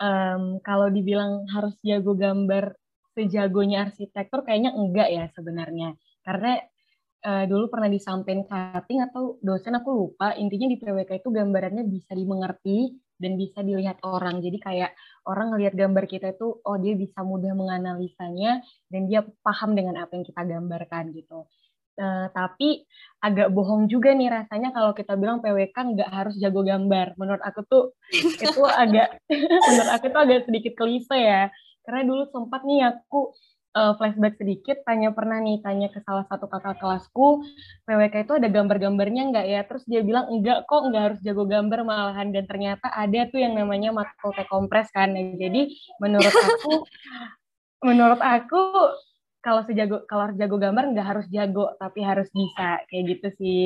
Um, 0.03 0.59
kalau 0.59 0.91
dibilang 0.91 1.47
harus 1.47 1.79
jago 1.79 2.11
gambar 2.11 2.75
sejagonya 3.13 3.89
arsitektur 3.89 4.45
kayaknya 4.45 4.73
enggak 4.73 5.09
ya 5.09 5.25
sebenarnya. 5.33 5.95
Karena 6.25 6.57
uh, 7.23 7.45
dulu 7.47 7.71
pernah 7.71 7.89
disampaikan 7.89 8.43
cutting 8.45 8.99
atau 9.01 9.39
dosen 9.39 9.73
aku 9.79 9.89
lupa, 9.91 10.35
intinya 10.35 10.67
di 10.67 10.77
PWK 10.77 11.23
itu 11.23 11.29
gambarannya 11.31 11.83
bisa 11.87 12.11
dimengerti 12.13 12.93
dan 13.17 13.39
bisa 13.39 13.63
dilihat 13.63 14.03
orang. 14.03 14.43
Jadi 14.43 14.57
kayak 14.59 14.91
orang 15.29 15.55
ngelihat 15.55 15.73
gambar 15.79 16.05
kita 16.05 16.35
itu, 16.35 16.59
oh 16.59 16.77
dia 16.77 16.93
bisa 16.99 17.23
mudah 17.23 17.55
menganalisanya 17.55 18.59
dan 18.91 19.07
dia 19.07 19.23
paham 19.41 19.73
dengan 19.73 20.03
apa 20.03 20.19
yang 20.19 20.25
kita 20.27 20.41
gambarkan 20.43 21.15
gitu. 21.15 21.47
Uh, 21.93 22.25
tapi 22.33 22.89
agak 23.21 23.53
bohong 23.53 23.85
juga 23.85 24.17
nih 24.17 24.25
rasanya 24.25 24.73
kalau 24.73 24.97
kita 24.97 25.13
bilang 25.13 25.45
PWK 25.45 25.77
nggak 25.77 26.09
harus 26.09 26.35
jago 26.41 26.65
gambar. 26.65 27.13
Menurut 27.21 27.43
aku 27.45 27.61
tuh 27.69 27.83
itu 28.11 28.63
agak, 28.65 29.21
menurut 29.69 29.91
aku 29.93 30.05
tuh 30.09 30.21
agak 30.25 30.39
sedikit 30.49 30.73
klise 30.75 31.13
ya. 31.15 31.43
Karena 31.83 32.01
dulu 32.07 32.23
sempat 32.31 32.63
nih 32.63 32.87
aku 32.87 33.35
uh, 33.75 33.93
flashback 33.97 34.39
sedikit, 34.39 34.81
tanya 34.87 35.11
pernah 35.11 35.41
nih 35.41 35.59
tanya 35.59 35.91
ke 35.91 35.99
salah 36.05 36.23
satu 36.29 36.47
kakak 36.47 36.79
kelasku, 36.79 37.43
PWK 37.83 38.15
itu 38.23 38.33
ada 38.39 38.47
gambar-gambarnya 38.47 39.21
nggak 39.33 39.45
ya? 39.49 39.61
Terus 39.67 39.83
dia 39.89 40.01
bilang 40.05 40.29
enggak 40.31 40.63
kok, 40.69 40.87
nggak 40.87 41.03
harus 41.03 41.19
jago 41.25 41.43
gambar 41.43 41.79
malahan 41.83 42.31
dan 42.31 42.45
ternyata 42.47 42.87
ada 42.93 43.19
tuh 43.27 43.39
yang 43.41 43.53
namanya 43.57 43.91
matkul 43.91 44.31
kompres 44.47 44.87
kan. 44.95 45.11
Nah, 45.11 45.35
jadi 45.35 45.67
menurut 45.99 46.31
aku, 46.33 46.71
menurut 47.87 48.21
aku 48.23 48.61
kalau 49.43 49.61
sejago 49.67 50.07
kalau 50.07 50.31
harus 50.31 50.39
jago 50.39 50.55
gambar 50.55 50.95
nggak 50.95 51.03
harus 51.03 51.27
jago 51.27 51.75
tapi 51.75 51.99
harus 51.99 52.31
bisa 52.31 52.79
kayak 52.87 53.03
gitu 53.19 53.27
sih. 53.35 53.63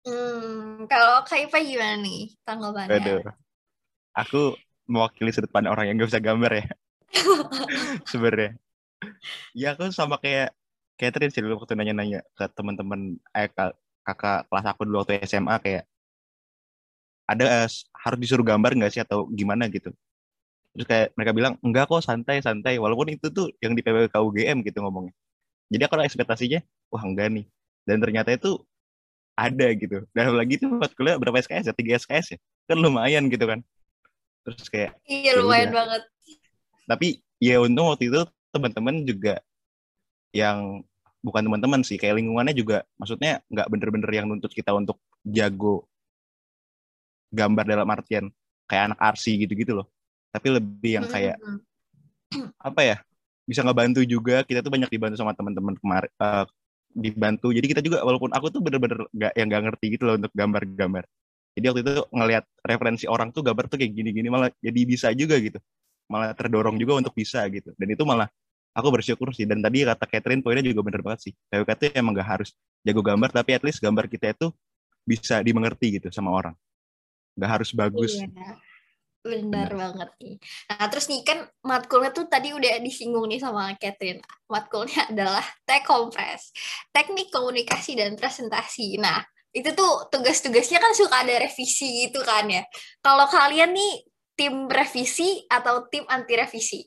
Hmm, 0.00 0.88
kalau 0.88 1.22
Kak 1.28 1.38
Ipa 1.46 1.60
gimana 1.60 2.00
nih 2.00 2.32
tanggapannya? 2.42 2.98
Aduh, 2.98 3.20
aku 4.16 4.56
mewakili 4.88 5.30
sudut 5.30 5.52
pandang 5.52 5.76
orang 5.76 5.92
yang 5.92 6.00
gak 6.00 6.10
bisa 6.10 6.24
gambar 6.24 6.50
ya 6.56 6.66
sebenarnya. 8.10 8.56
Ya 9.56 9.74
aku 9.74 9.90
sama 9.90 10.20
kayak 10.20 10.54
Catherine 11.00 11.32
sih 11.32 11.40
dulu 11.40 11.64
waktu 11.64 11.72
nanya-nanya 11.72 12.20
ke 12.36 12.44
teman-teman 12.52 13.16
eh 13.32 13.48
kakak 14.04 14.44
kelas 14.48 14.66
aku 14.68 14.84
dulu 14.84 15.00
waktu 15.00 15.20
SMA 15.24 15.56
kayak 15.64 15.84
ada 17.30 17.64
uh, 17.64 17.68
harus 18.02 18.18
disuruh 18.18 18.42
gambar 18.42 18.74
nggak 18.74 18.92
sih 18.92 19.02
atau 19.02 19.30
gimana? 19.30 19.70
gitu. 19.70 19.94
Terus 20.74 20.86
kayak 20.86 21.08
mereka 21.14 21.32
bilang 21.34 21.54
enggak 21.62 21.86
kok 21.86 22.02
santai 22.02 22.42
santai. 22.42 22.78
Walaupun 22.78 23.10
itu 23.14 23.30
tuh 23.30 23.54
yang 23.62 23.74
di 23.74 23.82
PPK 23.82 24.14
UGM 24.18 24.66
gitu 24.66 24.82
ngomongnya. 24.82 25.14
Jadi 25.70 25.82
aku 25.86 26.02
ekspektasinya 26.02 26.60
wah 26.90 27.02
enggak 27.06 27.30
nih. 27.30 27.46
Dan 27.86 28.02
ternyata 28.02 28.34
itu 28.34 28.58
ada 29.38 29.66
gitu. 29.72 30.04
Dan 30.10 30.34
lagi 30.34 30.58
itu 30.58 30.66
buat 30.68 30.92
kuliah 30.98 31.16
berapa 31.16 31.38
SKS 31.38 31.70
ya? 31.70 31.74
Tiga 31.74 31.96
SKS 32.02 32.26
ya? 32.34 32.38
Kan 32.66 32.82
lumayan 32.82 33.30
gitu 33.30 33.46
kan. 33.46 33.62
Terus 34.46 34.66
kayak 34.66 34.98
iya 35.06 35.36
ya 35.36 35.40
lumayan 35.42 35.70
banget 35.70 36.02
tapi 36.90 37.22
ya 37.38 37.62
untung 37.62 37.86
waktu 37.86 38.10
itu 38.10 38.26
teman-teman 38.50 39.06
juga 39.06 39.38
yang 40.34 40.82
bukan 41.22 41.46
teman-teman 41.46 41.86
sih 41.86 41.94
kayak 42.00 42.18
lingkungannya 42.18 42.56
juga 42.56 42.82
maksudnya 42.98 43.38
nggak 43.46 43.66
bener-bener 43.70 44.10
yang 44.10 44.26
nuntut 44.26 44.50
kita 44.50 44.74
untuk 44.74 44.98
jago 45.22 45.86
gambar 47.30 47.64
dalam 47.64 47.88
artian 47.88 48.26
kayak 48.66 48.94
anak 48.94 49.00
arsi 49.02 49.38
gitu-gitu 49.46 49.82
loh. 49.82 49.86
Tapi 50.30 50.46
lebih 50.50 51.02
yang 51.02 51.06
kayak 51.06 51.38
apa 52.58 52.80
ya 52.82 52.96
bisa 53.46 53.62
ngebantu 53.66 54.02
juga. 54.06 54.42
Kita 54.46 54.62
tuh 54.62 54.70
banyak 54.70 54.90
dibantu 54.90 55.16
sama 55.18 55.34
teman-teman 55.34 55.74
kemarin 55.78 56.10
uh, 56.22 56.46
dibantu. 56.94 57.50
Jadi 57.54 57.66
kita 57.66 57.80
juga 57.82 58.02
walaupun 58.02 58.30
aku 58.34 58.50
tuh 58.50 58.62
bener-bener 58.62 59.06
nggak 59.10 59.32
yang 59.34 59.46
nggak 59.50 59.62
ngerti 59.70 59.86
gitu 59.98 60.06
loh 60.06 60.14
untuk 60.18 60.30
gambar-gambar. 60.34 61.04
Jadi 61.58 61.64
waktu 61.66 61.80
itu 61.82 61.92
ngelihat 62.14 62.44
referensi 62.62 63.04
orang 63.10 63.34
tuh 63.34 63.42
gambar 63.42 63.66
tuh 63.66 63.78
kayak 63.82 63.90
gini-gini 63.90 64.30
malah 64.30 64.54
jadi 64.62 64.80
bisa 64.86 65.10
juga 65.18 65.34
gitu 65.42 65.58
malah 66.10 66.34
terdorong 66.34 66.74
juga 66.74 66.98
untuk 66.98 67.14
bisa 67.14 67.46
gitu 67.46 67.70
dan 67.78 67.86
itu 67.86 68.02
malah 68.02 68.26
aku 68.74 68.88
bersyukur 68.90 69.30
sih 69.30 69.46
dan 69.46 69.62
tadi 69.62 69.86
kata 69.86 70.04
Catherine 70.10 70.42
poinnya 70.42 70.66
juga 70.66 70.82
bener 70.82 71.06
banget 71.06 71.30
sih 71.30 71.32
PWK 71.48 71.70
itu 71.78 71.84
emang 71.94 72.18
gak 72.18 72.28
harus 72.38 72.50
jago 72.82 73.02
gambar 73.02 73.30
tapi 73.30 73.54
at 73.54 73.62
least 73.62 73.78
gambar 73.78 74.10
kita 74.10 74.34
itu 74.34 74.50
bisa 75.06 75.38
dimengerti 75.40 76.02
gitu 76.02 76.10
sama 76.10 76.34
orang 76.34 76.54
gak 77.38 77.50
harus 77.62 77.70
bagus 77.70 78.18
iya. 78.18 78.58
Benar, 79.20 79.68
Benar 79.68 79.70
banget 79.76 80.10
nih. 80.24 80.36
Nah, 80.72 80.86
terus 80.88 81.04
nih 81.12 81.20
kan 81.20 81.44
matkulnya 81.60 82.08
tuh 82.08 82.24
tadi 82.24 82.56
udah 82.56 82.80
disinggung 82.80 83.28
nih 83.28 83.36
sama 83.36 83.76
Catherine. 83.76 84.24
Matkulnya 84.48 85.04
adalah 85.12 85.44
tech 85.68 85.84
kompres, 85.84 86.56
teknik 86.88 87.28
komunikasi 87.28 88.00
dan 88.00 88.16
presentasi. 88.16 88.96
Nah, 88.96 89.20
itu 89.52 89.76
tuh 89.76 90.08
tugas-tugasnya 90.08 90.80
kan 90.80 90.96
suka 90.96 91.20
ada 91.20 91.36
revisi 91.36 92.08
gitu 92.08 92.24
kan 92.24 92.48
ya. 92.48 92.64
Kalau 93.04 93.28
kalian 93.28 93.76
nih 93.76 94.08
tim 94.36 94.66
revisi 94.66 95.44
atau 95.46 95.86
tim 95.88 96.04
anti 96.06 96.34
revisi? 96.36 96.80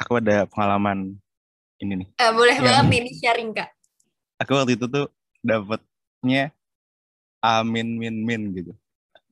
Aku 0.00 0.16
ada 0.16 0.48
pengalaman 0.48 1.16
ini 1.80 2.04
nih. 2.04 2.08
Eh, 2.16 2.32
boleh 2.32 2.56
yang... 2.56 2.64
banget 2.64 2.84
nih 2.88 3.00
di 3.08 3.12
sharing 3.20 3.50
kak. 3.52 3.68
Aku 4.40 4.56
waktu 4.56 4.76
itu 4.76 4.86
tuh 4.88 5.06
dapetnya 5.44 6.52
amin 7.40 8.00
min 8.00 8.16
min 8.24 8.42
gitu. 8.56 8.72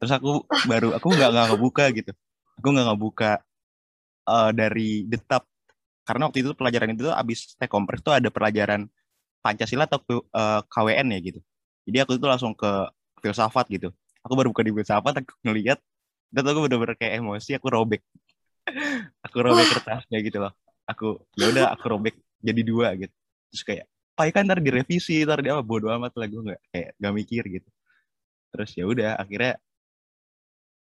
Terus 0.00 0.12
aku 0.12 0.44
baru 0.68 0.96
aku 0.96 1.08
nggak 1.12 1.30
nggak 1.32 1.46
ngebuka 1.52 1.84
gitu. 1.96 2.12
Aku 2.60 2.66
nggak 2.72 2.86
ngebuka 2.92 3.32
uh, 4.28 4.50
dari 4.52 5.08
detap 5.08 5.48
karena 6.08 6.24
waktu 6.24 6.40
itu 6.40 6.56
pelajaran 6.56 6.96
itu 6.96 7.04
tuh 7.04 7.12
abis 7.12 7.52
teh 7.60 7.68
kompres 7.68 8.00
tuh 8.00 8.16
ada 8.16 8.32
pelajaran 8.32 8.88
Pancasila 9.44 9.84
atau 9.84 10.00
uh, 10.00 10.16
eh, 10.24 10.60
KWN 10.64 11.14
ya 11.14 11.18
gitu. 11.20 11.40
Jadi 11.84 11.96
aku 12.00 12.16
itu 12.16 12.26
langsung 12.26 12.56
ke 12.56 12.88
filsafat 13.20 13.68
gitu. 13.68 13.92
Aku 14.26 14.32
baru 14.34 14.50
buka 14.50 14.66
di 14.66 14.72
filsafat, 14.74 15.22
aku 15.22 15.32
ngeliat 15.46 15.78
dan 16.28 16.44
aku 16.44 16.68
bener-bener 16.68 16.96
kayak 16.96 17.24
emosi 17.24 17.56
aku 17.56 17.68
robek. 17.72 18.02
Aku 19.24 19.40
robek 19.40 19.64
kertasnya 19.72 20.20
gitu 20.20 20.44
loh. 20.44 20.52
Aku 20.84 21.24
ya 21.40 21.48
udah 21.48 21.72
aku 21.72 21.88
robek 21.88 22.20
jadi 22.44 22.60
dua 22.60 22.92
gitu. 23.00 23.12
Terus 23.48 23.62
kayak 23.64 23.86
pak 24.12 24.28
kan 24.34 24.44
ntar 24.44 24.60
direvisi 24.60 25.24
ntar 25.24 25.40
dia 25.40 25.56
apa 25.56 25.64
bodo 25.64 25.88
amat 25.88 26.12
lah 26.20 26.26
gue 26.28 26.42
nggak 26.52 26.60
kayak 26.68 26.90
gak 27.00 27.14
mikir 27.16 27.42
gitu. 27.48 27.68
Terus 28.52 28.70
ya 28.76 28.84
udah 28.84 29.16
akhirnya 29.16 29.56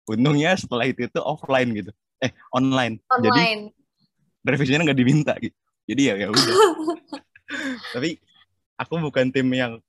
untungnya 0.04 0.52
setelah 0.60 0.84
itu 0.84 1.08
itu 1.08 1.20
offline 1.24 1.70
gitu. 1.72 1.92
Eh 2.20 2.36
online, 2.52 3.00
online. 3.08 3.24
jadi 3.24 3.42
revisinya 4.44 4.92
nggak 4.92 4.98
diminta 5.00 5.32
gitu. 5.40 5.56
Jadi 5.88 6.02
ya 6.04 6.14
ya 6.20 6.28
udah. 6.28 6.44
Tapi 7.96 8.20
aku 8.76 8.94
bukan 9.00 9.32
tim 9.32 9.48
yang 9.52 9.80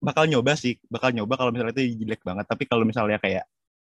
bakal 0.00 0.24
nyoba 0.24 0.56
sih 0.56 0.80
bakal 0.88 1.12
nyoba 1.12 1.36
kalau 1.36 1.52
misalnya 1.52 1.76
itu 1.76 2.00
jelek 2.00 2.24
banget 2.24 2.48
tapi 2.48 2.64
kalau 2.64 2.88
misalnya 2.88 3.20
kayak 3.20 3.44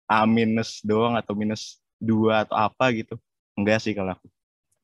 A 0.07 0.29
minus 0.29 0.85
doang 0.85 1.17
atau 1.17 1.33
minus 1.33 1.81
dua 1.97 2.45
atau 2.45 2.57
apa 2.57 2.93
gitu 2.93 3.17
enggak 3.57 3.81
sih 3.81 3.97
kalau 3.97 4.13
aku 4.13 4.29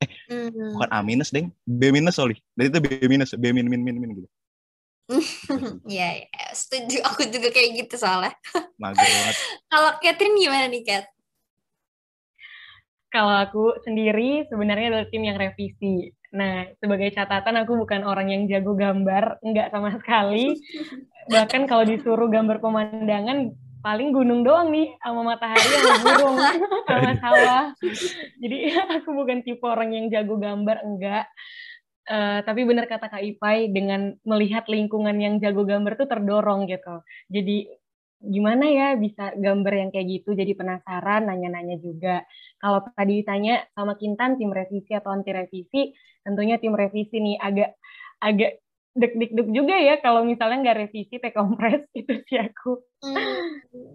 eh 0.01 0.11
mm. 0.31 0.79
bukan 0.79 0.91
A 0.91 1.05
minus 1.05 1.29
deng 1.29 1.53
B 1.69 1.93
minus 1.93 2.17
sorry 2.17 2.41
dari 2.57 2.73
itu 2.73 2.81
B 2.81 2.89
minus 3.07 3.37
B 3.37 3.53
min 3.53 3.69
min 3.69 3.85
min 3.85 3.97
min 4.01 4.11
gitu 4.25 4.29
Iya, 5.89 6.29
ya, 6.29 6.45
setuju. 6.53 7.01
Aku 7.01 7.25
juga 7.33 7.49
kayak 7.49 7.81
gitu 7.85 7.97
soalnya. 7.97 8.33
Mager 8.77 9.01
banget. 9.09 9.37
Kalau 9.73 9.91
Catherine 10.05 10.37
gimana 10.37 10.69
nih, 10.69 10.85
Kat? 10.85 11.09
Kalau 13.09 13.35
aku 13.41 13.65
sendiri 13.89 14.45
sebenarnya 14.53 14.93
adalah 14.93 15.09
tim 15.09 15.25
yang 15.25 15.41
revisi. 15.41 16.13
Nah, 16.29 16.69
sebagai 16.77 17.09
catatan 17.17 17.57
aku 17.65 17.81
bukan 17.81 18.05
orang 18.05 18.29
yang 18.29 18.45
jago 18.45 18.77
gambar, 18.77 19.41
enggak 19.41 19.73
sama 19.73 19.97
sekali. 19.97 20.53
Bahkan 21.33 21.65
kalau 21.69 21.89
disuruh 21.89 22.29
gambar 22.29 22.61
pemandangan, 22.61 23.53
paling 23.81 24.13
gunung 24.13 24.45
doang 24.45 24.69
nih, 24.69 24.93
sama 25.01 25.25
matahari 25.25 25.65
sama 25.65 25.97
burung, 26.05 26.37
sama 26.89 27.13
sawah. 27.21 27.65
Jadi 28.41 28.57
aku 29.01 29.09
bukan 29.17 29.41
tipe 29.41 29.65
orang 29.65 29.97
yang 29.97 30.13
jago 30.13 30.37
gambar, 30.37 30.85
enggak. 30.85 31.25
Uh, 32.09 32.41
tapi 32.41 32.65
benar 32.65 32.89
kata 32.89 33.13
Kak 33.13 33.21
Ipai, 33.21 33.69
dengan 33.69 34.17
melihat 34.25 34.65
lingkungan 34.69 35.17
yang 35.21 35.41
jago 35.41 35.65
gambar 35.65 35.97
tuh 35.97 36.09
terdorong 36.09 36.65
gitu. 36.65 37.05
Jadi 37.29 37.69
gimana 38.19 38.67
ya 38.67 38.89
bisa 38.99 39.35
gambar 39.39 39.75
yang 39.87 39.91
kayak 39.95 40.07
gitu? 40.21 40.35
Jadi 40.35 40.53
penasaran 40.59 41.31
nanya-nanya 41.31 41.79
juga. 41.79 42.27
Kalau 42.59 42.83
tadi 42.95 43.23
ditanya 43.23 43.63
sama 43.73 43.95
Kintan 43.95 44.37
tim 44.37 44.51
revisi 44.51 44.93
atau 44.95 45.15
anti 45.15 45.31
revisi 45.31 45.95
tentunya 46.27 46.59
tim 46.59 46.75
revisi 46.75 47.17
nih. 47.23 47.37
Agak 47.39 47.71
agak 48.19 48.53
deg-deg 48.99 49.49
juga 49.55 49.79
ya 49.79 50.03
kalau 50.03 50.27
misalnya 50.27 50.59
nggak 50.67 50.79
revisi 50.87 51.23
take 51.23 51.37
kompres 51.37 51.87
itu 51.99 52.19
sih 52.27 52.39
aku. 52.39 52.83
Hmm. 52.99 53.95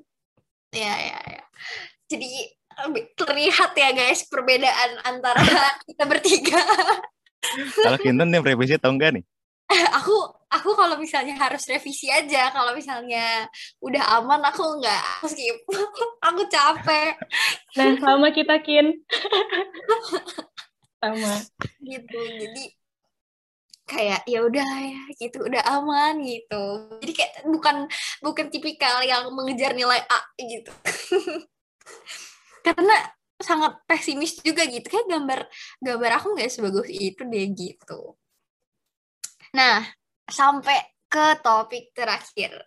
ya 0.73 0.89
ya 0.89 1.19
ya 1.29 1.43
jadi 2.09 2.29
terlihat 3.17 3.71
ya 3.77 3.89
guys 3.93 4.25
perbedaan 4.29 4.91
antara 5.05 5.41
kita 5.89 6.03
bertiga. 6.05 6.61
Kalau 7.75 7.99
Kintan 7.99 8.29
tim 8.33 8.43
revisi 8.43 8.77
atau 8.77 8.93
enggak 8.93 9.19
nih? 9.19 9.23
Aku 10.01 10.15
aku 10.53 10.77
kalau 10.77 10.95
misalnya 11.01 11.33
harus 11.35 11.65
revisi 11.65 12.13
aja 12.13 12.53
kalau 12.53 12.77
misalnya 12.77 13.49
udah 13.81 14.21
aman 14.21 14.41
aku 14.45 14.77
nggak 14.77 15.25
skip. 15.25 15.57
Aku 16.29 16.47
capek. 16.47 17.19
Nah 17.75 17.99
sama 17.99 18.31
kita 18.31 18.61
kin. 18.63 19.03
Sama. 21.03 21.33
Gitu 21.83 22.19
jadi 22.39 22.63
kayak 23.83 24.23
ya 24.23 24.39
udah 24.39 24.69
ya 24.79 25.01
gitu 25.19 25.43
udah 25.43 25.63
aman 25.67 26.23
gitu. 26.23 26.63
Jadi 27.03 27.11
kayak 27.11 27.33
bukan 27.43 27.75
bukan 28.23 28.45
tipikal 28.47 29.03
yang 29.03 29.27
mengejar 29.35 29.75
nilai 29.75 29.99
A 30.07 30.19
gitu. 30.39 30.71
Karena 32.65 32.95
sangat 33.41 33.83
pesimis 33.83 34.39
juga 34.39 34.63
gitu. 34.63 34.87
Kayak 34.87 35.07
gambar 35.11 35.39
gambar 35.83 36.11
aku 36.21 36.27
nggak 36.39 36.51
sebagus 36.53 36.87
itu 36.87 37.21
deh 37.27 37.45
gitu. 37.51 38.15
Nah, 39.53 39.85
sampai 40.27 40.79
ke 41.07 41.39
topik 41.45 41.93
terakhir. 41.93 42.57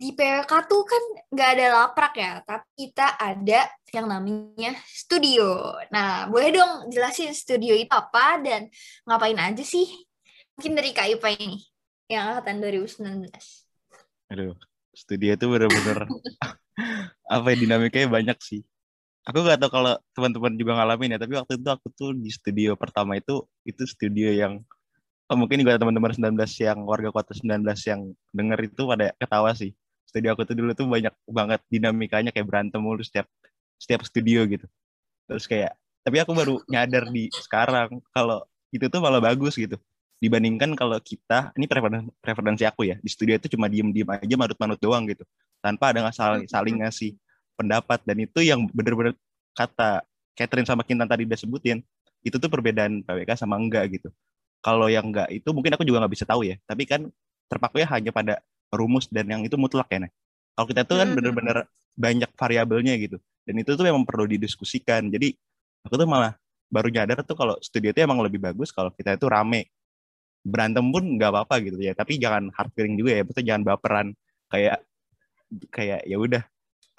Di 0.00 0.16
PWK 0.16 0.52
tuh 0.64 0.82
kan 0.88 1.02
nggak 1.28 1.50
ada 1.60 1.66
laprak 1.76 2.14
ya, 2.16 2.40
tapi 2.40 2.64
kita 2.72 3.20
ada 3.20 3.68
yang 3.92 4.08
namanya 4.08 4.72
studio. 4.88 5.76
Nah, 5.92 6.24
boleh 6.30 6.56
dong 6.56 6.88
jelasin 6.88 7.36
studio 7.36 7.76
itu 7.76 7.92
apa 7.92 8.40
dan 8.40 8.72
ngapain 9.04 9.36
aja 9.36 9.60
sih? 9.60 9.84
Mungkin 10.56 10.72
dari 10.72 10.96
Kak 10.96 11.20
Ipa 11.20 11.28
ini, 11.36 11.60
yang 12.08 12.32
angkatan 12.32 12.64
2019. 12.64 13.28
Aduh, 14.32 14.56
studio 14.96 15.36
itu 15.36 15.46
bener-bener 15.52 16.08
apa 17.36 17.46
ya 17.52 17.56
dinamikanya 17.60 18.08
banyak 18.08 18.38
sih. 18.40 18.64
Aku 19.28 19.44
gak 19.44 19.60
tahu 19.60 19.68
kalau 19.68 20.00
teman-teman 20.16 20.56
juga 20.56 20.80
ngalamin 20.80 21.12
ya, 21.14 21.18
tapi 21.20 21.36
waktu 21.36 21.60
itu 21.60 21.68
aku 21.68 21.86
tuh 21.92 22.16
di 22.16 22.32
studio 22.32 22.72
pertama 22.72 23.20
itu 23.20 23.44
itu 23.68 23.84
studio 23.84 24.32
yang 24.32 24.64
mungkin 25.38 25.62
juga 25.62 25.78
teman-teman 25.78 26.10
19 26.10 26.34
yang 26.58 26.78
warga 26.82 27.14
kota 27.14 27.30
19 27.38 27.62
yang 27.86 28.00
denger 28.34 28.58
itu 28.66 28.82
pada 28.82 29.14
ketawa 29.14 29.54
sih. 29.54 29.70
Studio 30.02 30.34
aku 30.34 30.42
tuh 30.42 30.58
dulu 30.58 30.74
tuh 30.74 30.90
banyak 30.90 31.14
banget 31.30 31.60
dinamikanya 31.70 32.34
kayak 32.34 32.50
berantem 32.50 32.82
mulu 32.82 32.98
setiap 33.06 33.30
setiap 33.78 34.02
studio 34.02 34.42
gitu. 34.50 34.66
Terus 35.30 35.46
kayak 35.46 35.78
tapi 36.02 36.16
aku 36.18 36.34
baru 36.34 36.58
nyadar 36.66 37.06
di 37.14 37.30
sekarang 37.30 38.02
kalau 38.10 38.42
itu 38.74 38.90
tuh 38.90 38.98
malah 38.98 39.22
bagus 39.22 39.54
gitu. 39.54 39.78
Dibandingkan 40.20 40.76
kalau 40.76 41.00
kita, 41.00 41.48
ini 41.56 41.64
preferensi 42.20 42.68
aku 42.68 42.84
ya, 42.84 43.00
di 43.00 43.08
studio 43.08 43.40
itu 43.40 43.56
cuma 43.56 43.72
diem-diem 43.72 44.04
aja 44.04 44.36
manut-manut 44.36 44.76
doang 44.76 45.08
gitu. 45.08 45.24
Tanpa 45.64 45.96
ada 45.96 46.12
saling, 46.12 46.44
saling 46.44 46.76
ngasih 46.84 47.16
pendapat. 47.56 48.04
Dan 48.04 48.28
itu 48.28 48.44
yang 48.44 48.68
bener-bener 48.68 49.16
kata 49.56 50.04
Catherine 50.36 50.68
sama 50.68 50.84
Kintan 50.84 51.08
tadi 51.08 51.24
udah 51.24 51.40
sebutin, 51.40 51.80
itu 52.20 52.36
tuh 52.36 52.52
perbedaan 52.52 53.00
PWK 53.00 53.32
sama 53.32 53.56
enggak 53.56 53.96
gitu 53.96 54.12
kalau 54.60 54.86
yang 54.92 55.08
enggak 55.08 55.28
itu 55.32 55.48
mungkin 55.52 55.76
aku 55.76 55.84
juga 55.84 56.04
nggak 56.04 56.14
bisa 56.14 56.24
tahu 56.28 56.44
ya. 56.46 56.56
Tapi 56.64 56.84
kan 56.84 57.08
terpaku 57.50 57.82
ya 57.82 57.88
hanya 57.92 58.12
pada 58.12 58.40
rumus 58.70 59.10
dan 59.10 59.26
yang 59.26 59.42
itu 59.42 59.58
mutlak 59.58 59.90
ya 59.90 60.06
nah 60.06 60.12
kalau 60.54 60.66
kita 60.70 60.82
tuh 60.86 60.96
kan 61.00 61.08
hmm. 61.10 61.16
bener-bener 61.16 61.56
banyak 61.96 62.30
variabelnya 62.36 62.94
gitu. 63.00 63.16
Dan 63.48 63.64
itu 63.64 63.74
tuh 63.74 63.80
memang 63.80 64.04
perlu 64.04 64.28
didiskusikan. 64.28 65.08
Jadi 65.08 65.32
aku 65.88 65.96
tuh 65.96 66.04
malah 66.04 66.36
baru 66.68 66.92
nyadar 66.92 67.24
tuh 67.24 67.34
kalau 67.34 67.56
studio 67.64 67.90
itu 67.90 68.04
emang 68.04 68.20
lebih 68.20 68.38
bagus 68.38 68.68
kalau 68.68 68.92
kita 68.92 69.16
itu 69.16 69.24
rame. 69.24 69.72
Berantem 70.44 70.84
pun 70.88 71.04
nggak 71.16 71.30
apa-apa 71.32 71.64
gitu 71.64 71.80
ya. 71.80 71.96
Tapi 71.96 72.20
jangan 72.20 72.52
hard 72.52 72.70
feeling 72.76 73.00
juga 73.00 73.10
ya. 73.16 73.22
Betul 73.24 73.42
jangan 73.48 73.62
baperan. 73.64 74.06
Kayak 74.52 74.84
kayak 75.72 76.04
ya 76.04 76.16
udah 76.20 76.42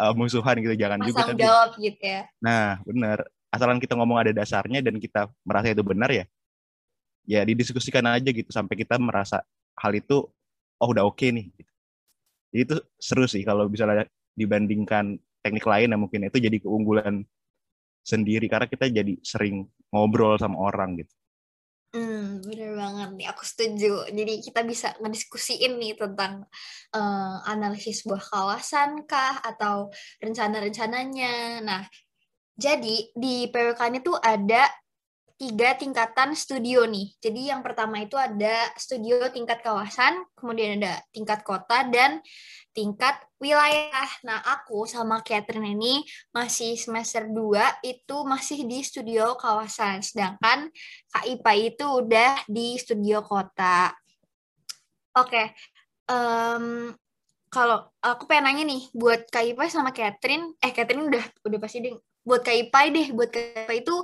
uh, 0.02 0.14
musuhan 0.18 0.58
gitu. 0.58 0.74
Jangan 0.74 1.00
juga 1.06 1.30
tapi 1.30 1.46
jawab 1.46 1.70
gitu 1.78 2.02
ya. 2.02 2.26
Nah 2.42 2.82
benar 2.82 3.30
asalkan 3.52 3.84
kita 3.84 4.00
ngomong 4.00 4.18
ada 4.18 4.32
dasarnya 4.32 4.80
dan 4.80 4.96
kita 4.98 5.28
merasa 5.44 5.76
itu 5.76 5.84
benar 5.84 6.08
ya 6.08 6.24
ya 7.26 7.46
didiskusikan 7.46 8.06
aja 8.08 8.30
gitu 8.30 8.50
sampai 8.50 8.76
kita 8.78 8.98
merasa 8.98 9.42
hal 9.78 9.94
itu 9.94 10.26
oh 10.82 10.88
udah 10.90 11.06
oke 11.06 11.22
okay 11.22 11.30
nih 11.30 11.48
gitu. 11.54 11.74
Jadi 12.52 12.62
itu 12.68 12.76
seru 13.00 13.26
sih 13.30 13.44
kalau 13.48 13.70
bisa 13.72 13.88
dibandingkan 14.36 15.16
teknik 15.42 15.66
lain 15.66 15.94
yang 15.96 16.02
mungkin 16.02 16.28
itu 16.28 16.38
jadi 16.38 16.58
keunggulan 16.60 17.24
sendiri 18.02 18.50
karena 18.50 18.68
kita 18.68 18.90
jadi 18.90 19.14
sering 19.22 19.70
ngobrol 19.94 20.36
sama 20.36 20.58
orang 20.58 21.00
gitu. 21.00 21.14
Hmm, 21.92 22.40
bener 22.48 22.80
banget 22.80 23.10
nih, 23.20 23.28
aku 23.28 23.44
setuju. 23.44 24.08
Jadi 24.08 24.40
kita 24.40 24.64
bisa 24.64 24.96
ngediskusiin 25.04 25.76
nih 25.76 26.00
tentang 26.00 26.48
uh, 26.96 27.38
analisis 27.44 28.08
sebuah 28.08 28.24
kawasan 28.32 29.04
kah 29.04 29.44
atau 29.44 29.92
rencana-rencananya. 30.24 31.60
Nah, 31.60 31.84
jadi 32.56 33.12
di 33.12 33.52
PWK-nya 33.52 34.00
tuh 34.08 34.16
ada 34.24 34.72
tiga 35.42 35.74
tingkatan 35.74 36.38
studio 36.38 36.86
nih. 36.86 37.18
Jadi 37.18 37.50
yang 37.50 37.66
pertama 37.66 37.98
itu 37.98 38.14
ada 38.14 38.70
studio 38.78 39.26
tingkat 39.34 39.66
kawasan, 39.66 40.22
kemudian 40.38 40.78
ada 40.78 41.02
tingkat 41.10 41.42
kota 41.42 41.82
dan 41.90 42.22
tingkat 42.78 43.18
wilayah. 43.42 44.06
Nah, 44.22 44.38
aku 44.46 44.86
sama 44.86 45.26
Catherine 45.26 45.74
ini 45.74 46.06
masih 46.30 46.78
semester 46.78 47.26
2 47.26 47.58
itu 47.82 48.18
masih 48.22 48.70
di 48.70 48.86
studio 48.86 49.34
kawasan, 49.34 50.06
sedangkan 50.06 50.70
Kak 51.10 51.26
Ipa 51.26 51.58
itu 51.58 51.90
udah 51.90 52.46
di 52.46 52.78
studio 52.78 53.26
kota. 53.26 53.90
Oke. 55.18 55.26
Okay. 55.26 55.46
Um, 56.06 56.94
kalau 57.50 57.90
aku 57.98 58.30
pengen 58.30 58.46
nanya 58.46 58.64
nih 58.78 58.94
buat 58.94 59.26
Kak 59.26 59.42
Ipa 59.42 59.66
sama 59.74 59.90
Catherine, 59.90 60.54
eh 60.62 60.70
Catherine 60.70 61.10
udah 61.10 61.26
udah 61.50 61.58
pasti 61.58 61.82
ding 61.82 61.98
buat 62.22 62.42
Kak 62.46 62.58
Ipai 62.70 62.94
deh, 62.94 63.10
buat 63.14 63.30
Kak 63.34 63.66
Ipai 63.66 63.82
itu 63.82 63.96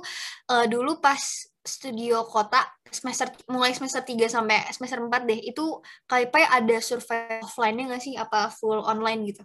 uh, 0.50 0.66
dulu 0.66 0.98
pas 0.98 1.20
studio 1.62 2.24
kota 2.24 2.64
semester 2.88 3.28
mulai 3.52 3.76
semester 3.76 4.00
3 4.00 4.26
sampai 4.26 4.64
semester 4.72 4.98
4 5.04 5.28
deh, 5.28 5.40
itu 5.44 5.64
Ipai 6.08 6.44
ada 6.48 6.76
survei 6.80 7.38
offline-nya 7.44 7.94
nggak 7.94 8.02
sih? 8.02 8.14
Apa 8.16 8.50
full 8.50 8.80
online 8.82 9.34
gitu? 9.34 9.42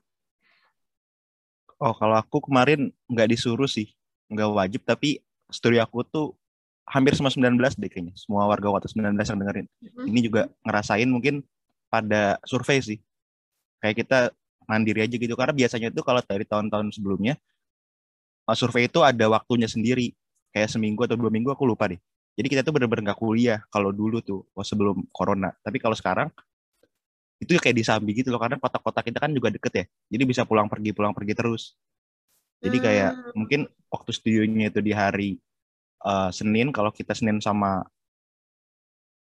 Oh, 1.83 1.91
kalau 1.91 2.15
aku 2.15 2.47
kemarin 2.47 2.95
nggak 3.12 3.27
disuruh 3.36 3.67
sih, 3.67 3.91
nggak 4.31 4.49
wajib, 4.55 4.81
tapi 4.88 5.19
studio 5.51 5.83
aku 5.83 6.07
tuh 6.07 6.27
hampir 6.88 7.12
semua 7.15 7.31
19 7.31 7.59
deh 7.75 7.91
kayaknya, 7.91 8.15
semua 8.15 8.47
warga 8.47 8.71
kota 8.71 8.88
19 8.88 9.15
yang 9.19 9.39
dengerin. 9.39 9.67
Mm-hmm. 9.67 10.05
Ini 10.07 10.19
juga 10.23 10.41
ngerasain 10.63 11.09
mungkin 11.12 11.43
pada 11.91 12.39
survei 12.47 12.79
sih. 12.79 12.99
Kayak 13.83 13.95
kita 14.07 14.19
mandiri 14.63 15.03
aja 15.03 15.15
gitu, 15.19 15.36
karena 15.36 15.51
biasanya 15.51 15.91
itu 15.91 16.01
kalau 16.07 16.23
dari 16.23 16.47
tahun-tahun 16.47 16.95
sebelumnya, 16.95 17.36
survei 18.51 18.91
itu 18.91 18.99
ada 18.99 19.32
waktunya 19.32 19.71
sendiri. 19.71 20.12
Kayak 20.53 20.69
seminggu 20.69 21.08
atau 21.08 21.17
dua 21.17 21.32
minggu 21.34 21.49
aku 21.49 21.63
lupa 21.65 21.89
deh. 21.89 21.97
Jadi 22.34 22.47
kita 22.49 22.62
tuh 22.62 22.73
bener-bener 22.75 23.10
nggak 23.10 23.19
kuliah 23.21 23.62
kalau 23.71 23.89
dulu 23.89 24.21
tuh 24.21 24.45
sebelum 24.62 25.08
corona. 25.10 25.53
Tapi 25.63 25.79
kalau 25.79 25.97
sekarang 25.97 26.29
itu 27.41 27.60
kayak 27.60 27.75
di 27.75 27.84
Sambi 27.84 28.12
gitu 28.15 28.32
loh 28.32 28.39
karena 28.39 28.56
kota-kota 28.56 29.03
kita 29.03 29.17
kan 29.19 29.32
juga 29.34 29.49
deket 29.49 29.73
ya. 29.73 29.86
Jadi 30.13 30.23
bisa 30.23 30.41
pulang 30.47 30.71
pergi 30.71 30.91
pulang 30.95 31.13
pergi 31.13 31.34
terus. 31.34 31.75
Jadi 32.63 32.77
kayak 32.79 33.12
hmm. 33.12 33.32
mungkin 33.36 33.60
waktu 33.91 34.12
studionya 34.15 34.71
itu 34.71 34.79
di 34.79 34.93
hari 34.95 35.29
uh, 36.08 36.32
Senin 36.32 36.71
kalau 36.71 36.89
kita 36.95 37.12
Senin 37.12 37.43
sama 37.43 37.84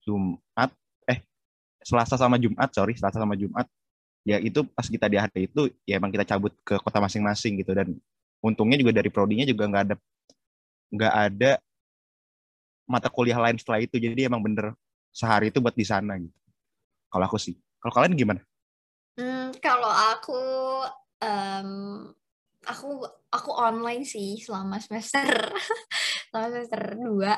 Jumat 0.06 0.70
eh 1.10 1.26
Selasa 1.82 2.16
sama 2.22 2.38
Jumat 2.38 2.70
sorry 2.70 2.94
Selasa 2.94 3.18
sama 3.18 3.34
Jumat 3.34 3.66
ya 4.22 4.38
itu 4.38 4.62
pas 4.70 4.86
kita 4.86 5.10
di 5.10 5.18
hari 5.18 5.50
itu 5.50 5.74
ya 5.90 5.98
emang 5.98 6.14
kita 6.14 6.26
cabut 6.30 6.54
ke 6.62 6.78
kota 6.78 7.02
masing-masing 7.02 7.58
gitu. 7.66 7.74
Dan 7.74 7.98
untungnya 8.42 8.78
juga 8.82 8.92
dari 8.92 9.10
prodinya 9.14 9.46
juga 9.46 9.70
nggak 9.70 9.84
ada 9.86 9.96
nggak 10.92 11.14
ada 11.14 11.52
mata 12.90 13.08
kuliah 13.08 13.40
lain 13.40 13.56
setelah 13.56 13.80
itu. 13.80 13.96
Jadi 13.96 14.28
emang 14.28 14.44
bener 14.44 14.76
sehari 15.16 15.54
itu 15.54 15.64
buat 15.64 15.78
di 15.78 15.88
sana 15.88 16.20
gitu. 16.20 16.36
Kalau 17.08 17.26
aku 17.28 17.40
sih. 17.40 17.56
Kalau 17.80 17.94
kalian 17.96 18.20
gimana? 18.20 18.42
Hmm, 19.16 19.56
kalau 19.64 19.90
aku 19.90 20.42
um, 21.24 21.70
aku 22.68 22.90
aku 23.32 23.52
online 23.52 24.04
sih 24.06 24.38
selama 24.38 24.78
semester 24.84 25.52
selama 26.30 26.48
semester 26.52 26.82
dua. 27.00 27.34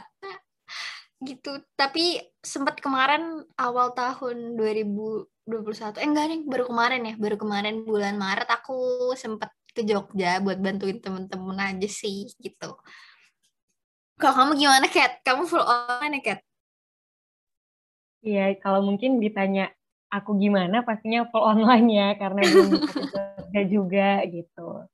Gitu. 1.24 1.64
Tapi 1.78 2.20
sempat 2.44 2.82
kemarin 2.84 3.46
awal 3.56 3.96
tahun 3.96 4.60
2021 4.60 6.02
eh 6.02 6.08
enggak 6.08 6.26
nih 6.28 6.42
baru 6.44 6.68
kemarin 6.68 7.02
ya. 7.08 7.16
Baru 7.16 7.38
kemarin 7.40 7.86
bulan 7.88 8.20
Maret 8.20 8.50
aku 8.52 9.12
sempat 9.16 9.54
ke 9.74 9.82
Jogja 9.84 10.40
buat 10.40 10.62
bantuin 10.62 11.02
temen-temen 11.02 11.58
aja 11.58 11.90
sih 11.90 12.30
gitu 12.38 12.78
kalau 14.24 14.36
kamu 14.40 14.52
gimana 14.56 14.86
Kat? 14.90 15.20
Kamu 15.26 15.44
full 15.50 15.64
online 15.66 16.14
ya 16.16 16.22
Kat? 16.22 16.40
Iya, 18.24 18.46
kalau 18.64 18.80
mungkin 18.86 19.20
ditanya 19.20 19.74
aku 20.08 20.40
gimana 20.40 20.86
pastinya 20.86 21.28
full 21.28 21.44
online 21.44 21.88
ya 21.92 22.08
karena 22.16 22.42
belum 22.46 22.72
kerja 23.12 23.62
juga 23.68 24.10
gitu. 24.30 24.88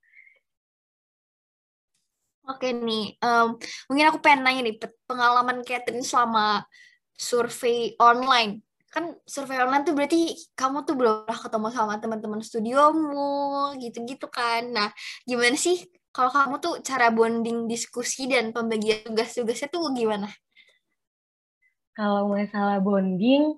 Oke 2.50 2.74
nih, 2.74 3.14
um, 3.22 3.54
mungkin 3.86 4.06
aku 4.10 4.18
pengen 4.18 4.42
nanya 4.42 4.66
nih 4.66 4.76
pengalaman 5.06 5.62
Catherine 5.62 6.02
selama 6.02 6.66
survei 7.14 7.94
online. 8.02 8.66
Kan 8.90 9.14
survei 9.22 9.62
online 9.62 9.86
tuh 9.86 9.94
berarti 9.94 10.34
kamu 10.58 10.82
tuh 10.82 10.94
belum 10.98 11.14
pernah 11.24 11.40
ketemu 11.40 11.68
sama 11.70 11.94
teman-teman 12.02 12.42
studiomu, 12.42 13.72
gitu-gitu 13.78 14.26
kan. 14.26 14.66
Nah, 14.74 14.90
gimana 15.22 15.54
sih 15.54 15.78
kalau 16.10 16.34
kamu 16.34 16.54
tuh 16.58 16.74
cara 16.82 17.14
bonding 17.14 17.70
diskusi 17.70 18.26
dan 18.26 18.50
pembagian 18.50 19.06
tugas-tugasnya 19.06 19.70
tuh 19.70 19.94
gimana? 19.94 20.26
Kalau 21.94 22.30
masalah 22.34 22.82
bonding, 22.82 23.54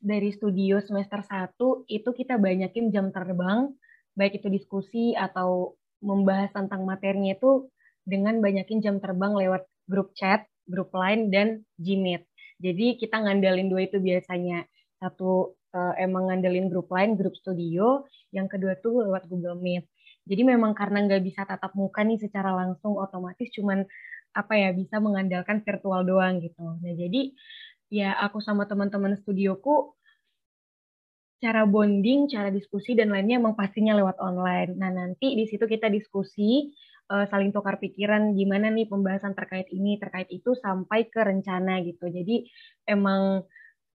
dari 0.00 0.32
studio 0.32 0.80
semester 0.80 1.20
1 1.20 1.84
itu 1.88 2.08
kita 2.16 2.40
banyakin 2.40 2.88
jam 2.88 3.12
terbang, 3.12 3.68
baik 4.16 4.40
itu 4.40 4.48
diskusi 4.48 5.12
atau 5.12 5.76
membahas 6.00 6.48
tentang 6.56 6.88
materinya 6.88 7.36
itu 7.36 7.68
dengan 8.08 8.40
banyakin 8.40 8.80
jam 8.80 8.96
terbang 8.96 9.36
lewat 9.36 9.68
grup 9.84 10.16
chat, 10.16 10.48
grup 10.64 10.88
line, 10.96 11.28
dan 11.28 11.68
Gmeet. 11.76 12.29
Jadi 12.60 13.00
kita 13.00 13.24
ngandalin 13.24 13.72
dua 13.72 13.88
itu 13.88 13.98
biasanya. 13.98 14.68
Satu 15.00 15.56
uh, 15.72 15.94
emang 15.96 16.28
ngandelin 16.28 16.68
grup 16.68 16.92
line, 16.92 17.16
grup 17.16 17.32
studio, 17.32 18.04
yang 18.36 18.46
kedua 18.52 18.76
tuh 18.84 19.00
lewat 19.08 19.32
Google 19.32 19.56
Meet. 19.56 19.88
Jadi 20.28 20.42
memang 20.44 20.76
karena 20.76 21.08
nggak 21.08 21.24
bisa 21.24 21.48
tatap 21.48 21.72
muka 21.72 22.04
nih 22.04 22.20
secara 22.20 22.52
langsung, 22.52 23.00
otomatis 23.00 23.48
cuman 23.56 23.88
apa 24.30 24.54
ya 24.54 24.70
bisa 24.76 25.00
mengandalkan 25.00 25.64
virtual 25.64 26.04
doang 26.06 26.38
gitu. 26.44 26.60
Nah 26.60 26.92
jadi 26.94 27.32
ya 27.90 28.14
aku 28.20 28.38
sama 28.38 28.68
teman-teman 28.68 29.18
studioku 29.18 29.98
cara 31.40 31.64
bonding, 31.64 32.28
cara 32.28 32.52
diskusi 32.52 32.92
dan 32.92 33.10
lainnya 33.10 33.40
emang 33.40 33.56
pastinya 33.56 33.96
lewat 33.96 34.20
online. 34.20 34.76
Nah, 34.76 34.92
nanti 34.92 35.32
di 35.34 35.48
situ 35.48 35.64
kita 35.64 35.88
diskusi 35.88 36.68
uh, 37.10 37.26
saling 37.26 37.50
tukar 37.50 37.76
pikiran 37.82 38.32
gimana 38.38 38.70
nih 38.70 38.86
pembahasan 38.86 39.34
terkait 39.34 39.66
ini, 39.74 39.98
terkait 39.98 40.30
itu 40.30 40.54
sampai 40.54 41.10
ke 41.10 41.20
rencana 41.20 41.82
gitu. 41.82 42.06
Jadi 42.06 42.46
emang 42.86 43.42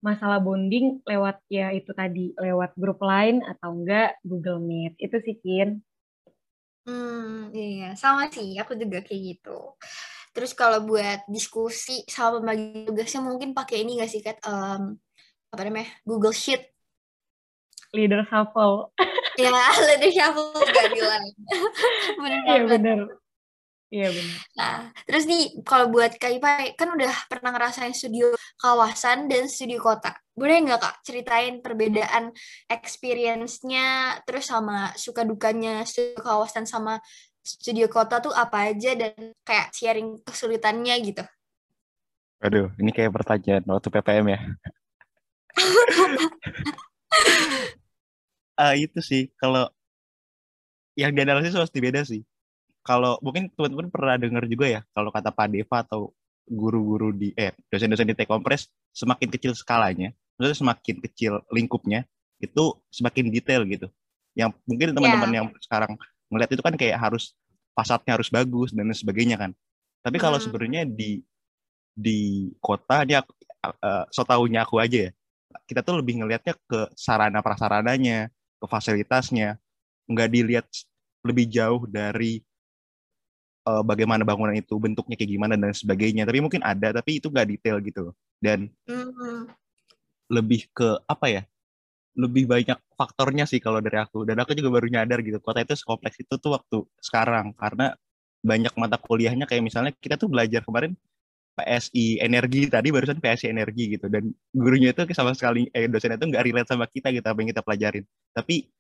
masalah 0.02 0.42
bonding 0.42 1.06
lewat 1.06 1.46
ya 1.46 1.70
itu 1.70 1.94
tadi 1.94 2.34
lewat 2.34 2.74
grup 2.74 3.04
lain 3.06 3.46
atau 3.46 3.76
enggak 3.76 4.18
Google 4.26 4.64
Meet. 4.64 4.98
Itu 4.98 5.20
sih 5.22 5.38
Kin. 5.38 5.84
Hmm, 6.88 7.54
iya, 7.54 7.94
sama 7.94 8.26
sih. 8.34 8.58
Aku 8.58 8.74
juga 8.74 9.06
kayak 9.06 9.22
gitu. 9.38 9.78
Terus 10.32 10.56
kalau 10.58 10.82
buat 10.88 11.28
diskusi 11.30 12.02
sama 12.08 12.40
pembagi 12.40 12.88
tugasnya 12.88 13.22
mungkin 13.22 13.52
pakai 13.54 13.84
ini 13.84 14.00
nggak 14.00 14.12
sih, 14.12 14.24
Kat? 14.24 14.40
Um, 14.48 14.98
apa 15.52 15.62
namanya? 15.68 15.92
Google 16.08 16.34
Sheet. 16.34 16.72
Leader 17.92 18.24
shuffle. 18.26 18.96
ya, 19.40 19.52
leader 19.88 20.12
shuffle 20.12 20.64
keadilan. 20.72 21.24
bener 22.20 22.40
Iya, 22.48 22.64
bener. 22.68 23.00
Iya 23.92 24.08
benar. 24.08 24.40
Nah, 24.56 24.88
terus 25.04 25.28
nih 25.28 25.52
kalau 25.68 25.92
buat 25.92 26.16
Kak 26.16 26.40
Ipa 26.40 26.64
kan 26.80 26.96
udah 26.96 27.12
pernah 27.28 27.52
ngerasain 27.52 27.92
studio 27.92 28.32
kawasan 28.56 29.28
dan 29.28 29.52
studio 29.52 29.84
kota. 29.84 30.16
Boleh 30.32 30.64
nggak 30.64 30.80
Kak 30.80 30.96
ceritain 31.04 31.60
perbedaan 31.60 32.32
experience-nya 32.72 34.16
terus 34.24 34.48
sama 34.48 34.96
suka 34.96 35.28
dukanya 35.28 35.84
studio 35.84 36.24
kawasan 36.24 36.64
sama 36.64 37.04
studio 37.44 37.92
kota 37.92 38.24
tuh 38.24 38.32
apa 38.32 38.72
aja 38.72 38.96
dan 38.96 39.36
kayak 39.44 39.76
sharing 39.76 40.24
kesulitannya 40.24 40.96
gitu. 41.04 41.28
Aduh, 42.48 42.72
ini 42.80 42.96
kayak 42.96 43.12
pertanyaan 43.12 43.68
waktu 43.68 43.92
PPM 43.92 44.26
ya. 44.32 44.40
uh, 48.62 48.76
itu 48.78 49.02
sih 49.02 49.34
kalau 49.42 49.66
yang 50.94 51.18
dianalisis 51.18 51.58
pasti 51.58 51.82
beda 51.82 52.06
sih. 52.06 52.22
Kalau 52.82 53.18
mungkin 53.22 53.50
teman-teman 53.54 53.90
pernah 53.94 54.16
dengar 54.18 54.46
juga 54.50 54.66
ya 54.70 54.82
kalau 54.94 55.10
kata 55.10 55.30
Pak 55.34 55.48
Deva 55.54 55.86
atau 55.86 56.14
guru-guru 56.50 57.14
di 57.14 57.30
eh 57.38 57.54
dosen-dosen 57.70 58.10
di 58.10 58.18
T-Kompres 58.18 58.70
semakin 58.92 59.30
kecil 59.30 59.54
skalanya, 59.54 60.10
maksudnya 60.36 60.58
semakin 60.58 60.96
kecil 61.06 61.34
lingkupnya 61.54 62.10
itu 62.42 62.74
semakin 62.90 63.30
detail 63.30 63.62
gitu. 63.70 63.88
Yang 64.34 64.58
mungkin 64.66 64.98
teman-teman 64.98 65.30
yeah. 65.30 65.38
yang 65.42 65.48
sekarang 65.62 65.92
ngeliat 66.34 66.50
itu 66.50 66.64
kan 66.66 66.74
kayak 66.74 66.98
harus 66.98 67.38
fasadnya 67.78 68.18
harus 68.18 68.34
bagus 68.34 68.74
dan 68.74 68.90
sebagainya 68.92 69.38
kan. 69.38 69.52
Tapi 70.02 70.18
kalau 70.18 70.42
hmm. 70.42 70.46
sebenarnya 70.50 70.82
di 70.90 71.22
di 71.94 72.50
kota 72.58 73.06
dia 73.06 73.22
uh, 73.62 74.04
so 74.10 74.26
taunya 74.26 74.66
aku 74.66 74.82
aja 74.82 75.10
ya. 75.10 75.12
Kita 75.70 75.86
tuh 75.86 76.02
lebih 76.02 76.24
ngelihatnya 76.24 76.56
ke 76.66 76.90
sarana 76.96 77.44
prasarananya, 77.44 78.32
ke 78.62 78.66
fasilitasnya, 78.70 79.58
nggak 80.06 80.30
dilihat 80.30 80.68
lebih 81.26 81.50
jauh 81.50 81.90
dari 81.90 82.46
uh, 83.66 83.82
bagaimana 83.82 84.22
bangunan 84.22 84.54
itu 84.54 84.78
bentuknya 84.78 85.18
kayak 85.18 85.32
gimana 85.34 85.54
dan 85.58 85.74
sebagainya. 85.74 86.30
Tapi 86.30 86.40
mungkin 86.46 86.62
ada, 86.62 86.94
tapi 86.94 87.18
itu 87.18 87.34
nggak 87.34 87.48
detail 87.50 87.82
gitu. 87.82 88.14
Dan 88.38 88.70
hmm. 88.86 89.50
lebih 90.30 90.70
ke 90.70 91.02
apa 91.10 91.28
ya? 91.28 91.44
lebih 92.12 92.44
banyak 92.44 92.76
faktornya 93.00 93.48
sih 93.48 93.64
kalau 93.64 93.80
dari 93.80 93.96
aku 93.96 94.28
dan 94.28 94.36
aku 94.44 94.52
juga 94.52 94.68
baru 94.80 94.88
nyadar 94.92 95.24
gitu 95.24 95.40
kota 95.40 95.64
itu 95.64 95.80
sekompleks 95.80 96.20
itu 96.20 96.36
tuh 96.36 96.60
waktu 96.60 96.84
sekarang 97.00 97.56
karena 97.56 97.96
banyak 98.44 98.74
mata 98.76 99.00
kuliahnya 99.00 99.48
kayak 99.48 99.64
misalnya 99.64 99.92
kita 99.96 100.20
tuh 100.20 100.28
belajar 100.28 100.60
kemarin 100.66 100.98
PSI 101.52 102.24
energi 102.24 102.72
tadi 102.72 102.90
barusan 102.90 103.20
PSI 103.20 103.52
energi 103.52 103.98
gitu 104.00 104.08
dan 104.08 104.32
gurunya 104.56 104.96
itu 104.96 105.04
sama 105.12 105.36
sekali 105.36 105.68
eh 105.76 105.86
dosennya 105.92 106.18
itu 106.18 106.28
nggak 106.32 106.44
relate 106.48 106.70
sama 106.72 106.86
kita 106.88 107.12
gitu 107.12 107.26
apa 107.28 107.38
yang 107.44 107.50
kita 107.52 107.64
pelajarin 107.64 108.04
tapi 108.32 108.72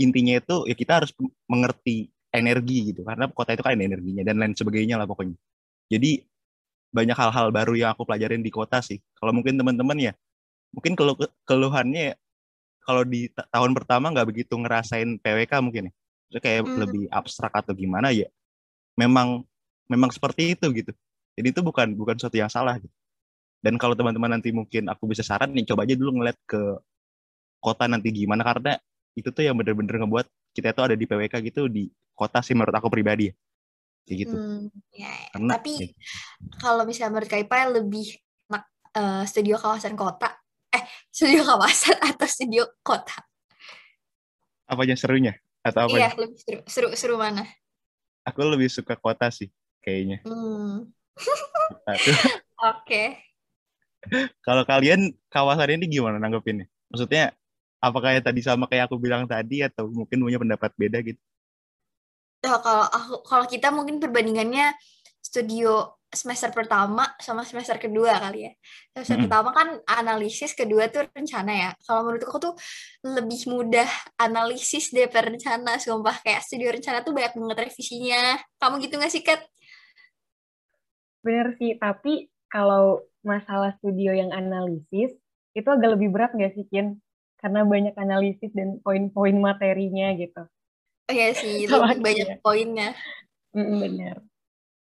intinya 0.00 0.40
itu 0.40 0.56
ya 0.66 0.74
kita 0.74 0.92
harus 1.04 1.10
mengerti 1.46 2.08
energi 2.32 2.92
gitu 2.92 3.04
karena 3.04 3.28
kota 3.28 3.52
itu 3.52 3.62
kan 3.62 3.76
ada 3.76 3.84
energinya 3.84 4.22
dan 4.24 4.40
lain 4.40 4.56
sebagainya 4.56 4.96
lah 4.96 5.04
pokoknya 5.04 5.36
jadi 5.92 6.24
banyak 6.92 7.16
hal-hal 7.16 7.48
baru 7.52 7.72
yang 7.76 7.90
aku 7.92 8.08
pelajarin 8.08 8.40
di 8.40 8.48
kota 8.48 8.80
sih 8.80 8.96
kalau 9.20 9.36
mungkin 9.36 9.60
teman-teman 9.60 9.96
ya 10.00 10.12
mungkin 10.72 10.96
keluh 10.96 11.16
keluhannya 11.44 12.16
kalau 12.82 13.06
di 13.06 13.30
tahun 13.30 13.72
pertama 13.78 14.10
nggak 14.10 14.28
begitu 14.28 14.58
ngerasain 14.58 15.18
PWK 15.22 15.52
mungkin 15.62 15.82
ya. 15.88 15.92
Itu 16.32 16.38
kayak 16.42 16.60
hmm. 16.66 16.76
lebih 16.82 17.02
abstrak 17.14 17.54
atau 17.54 17.72
gimana 17.72 18.10
ya. 18.10 18.26
Memang 18.98 19.46
memang 19.86 20.10
seperti 20.10 20.58
itu 20.58 20.66
gitu. 20.74 20.92
Jadi 21.38 21.48
itu 21.50 21.60
bukan 21.64 21.96
bukan 21.96 22.14
sesuatu 22.18 22.36
yang 22.36 22.52
salah 22.52 22.76
gitu. 22.76 22.92
Dan 23.62 23.78
kalau 23.78 23.94
teman-teman 23.94 24.36
nanti 24.38 24.50
mungkin 24.50 24.90
aku 24.90 25.06
bisa 25.06 25.22
saran 25.22 25.54
nih 25.54 25.64
coba 25.70 25.86
aja 25.86 25.94
dulu 25.94 26.18
ngeliat 26.18 26.38
ke 26.44 26.60
kota 27.62 27.86
nanti 27.86 28.10
gimana 28.10 28.42
karena 28.42 28.74
itu 29.14 29.30
tuh 29.30 29.46
yang 29.46 29.54
bener-bener 29.54 30.02
ngebuat 30.02 30.26
kita 30.50 30.74
tuh 30.74 30.90
ada 30.90 30.96
di 30.98 31.06
PWK 31.06 31.34
gitu 31.46 31.70
di 31.70 31.86
kota 32.12 32.42
sih 32.42 32.58
menurut 32.58 32.74
aku 32.74 32.90
pribadi 32.90 33.30
ya. 33.30 33.34
Kayak 34.02 34.18
gitu. 34.26 34.34
Hmm, 34.34 34.66
ya, 34.90 35.14
Karena, 35.30 35.50
tapi 35.54 35.72
ya. 35.78 35.86
kalau 36.58 36.82
misalnya 36.82 37.10
menurut 37.14 37.30
Kaipa 37.30 37.70
lebih 37.70 38.18
enak 38.50 38.64
uh, 38.98 39.22
studio 39.22 39.56
kawasan 39.62 39.94
kota 39.94 40.42
eh 40.72 40.82
studio 41.12 41.42
kawasan 41.50 41.96
atau 42.00 42.26
studio 42.28 42.64
kota 42.80 43.20
apa 44.68 44.80
aja 44.88 44.96
serunya 44.96 45.36
atau 45.60 45.86
apa 45.86 45.96
iya 46.00 46.08
lebih 46.16 46.38
seru 46.40 46.60
seru 46.64 46.88
seru 46.96 47.14
mana 47.20 47.44
aku 48.24 48.40
lebih 48.48 48.72
suka 48.72 48.96
kota 48.96 49.28
sih 49.28 49.52
kayaknya 49.84 50.24
hmm. 50.24 50.88
oke 51.88 52.82
okay. 52.82 53.06
kalau 54.42 54.66
kalian 54.66 55.14
kawasan 55.30 55.78
ini 55.78 55.86
gimana 55.88 56.18
nanggepinnya 56.18 56.66
maksudnya 56.90 57.32
apakah 57.82 58.14
ya 58.14 58.20
tadi 58.22 58.40
sama 58.44 58.70
kayak 58.70 58.90
aku 58.90 58.98
bilang 58.98 59.26
tadi 59.26 59.62
atau 59.62 59.90
mungkin 59.90 60.22
punya 60.22 60.38
pendapat 60.38 60.70
beda 60.78 60.98
gitu 61.02 61.20
oh, 62.46 62.60
kalau 62.62 62.84
aku 62.86 63.14
kalau 63.26 63.44
kita 63.46 63.68
mungkin 63.70 63.98
perbandingannya 63.98 64.74
studio 65.22 66.02
semester 66.12 66.52
pertama 66.52 67.08
sama 67.16 67.40
semester 67.42 67.80
kedua 67.80 68.20
kali 68.20 68.44
ya. 68.44 68.52
Semester 68.92 69.16
Mm-mm. 69.16 69.26
pertama 69.26 69.50
kan 69.56 69.68
analisis, 69.88 70.52
kedua 70.52 70.92
tuh 70.92 71.08
rencana 71.08 71.52
ya. 71.56 71.70
Kalau 71.88 72.04
menurut 72.04 72.22
aku 72.28 72.38
tuh 72.38 72.54
lebih 73.00 73.48
mudah 73.48 73.88
analisis 74.20 74.92
daripada 74.92 75.32
rencana. 75.32 75.80
Sumpah 75.80 76.20
kayak 76.20 76.44
studio 76.44 76.68
rencana 76.68 77.00
tuh 77.00 77.16
banyak 77.16 77.32
banget 77.32 77.58
revisinya. 77.72 78.36
Kamu 78.60 78.74
gitu 78.84 79.00
gak 79.00 79.12
sih, 79.12 79.24
Kat? 79.24 79.40
Bener 81.22 81.54
sih, 81.56 81.78
tapi 81.78 82.26
kalau 82.46 83.00
masalah 83.22 83.78
studio 83.78 84.10
yang 84.10 84.30
analisis, 84.30 85.14
itu 85.52 85.68
agak 85.68 85.94
lebih 85.94 86.10
berat 86.10 86.34
nggak 86.34 86.52
sih, 86.52 86.66
Kin? 86.66 86.98
Karena 87.38 87.62
banyak 87.62 87.94
analisis 87.94 88.50
dan 88.52 88.78
poin-poin 88.82 89.34
materinya 89.34 90.10
gitu. 90.14 90.42
Oh 91.06 91.12
iya 91.14 91.30
sih, 91.32 91.66
lebih 91.70 91.98
banyak 91.98 92.28
kayak. 92.28 92.42
poinnya. 92.42 92.90
Mm, 93.54 93.78
bener. 93.78 94.16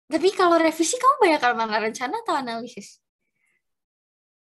Tapi 0.09 0.29
kalau 0.33 0.57
revisi 0.57 0.97
kamu 0.97 1.17
banyak 1.21 1.41
mana 1.53 1.77
rencana 1.79 2.25
atau 2.25 2.35
analisis? 2.35 3.01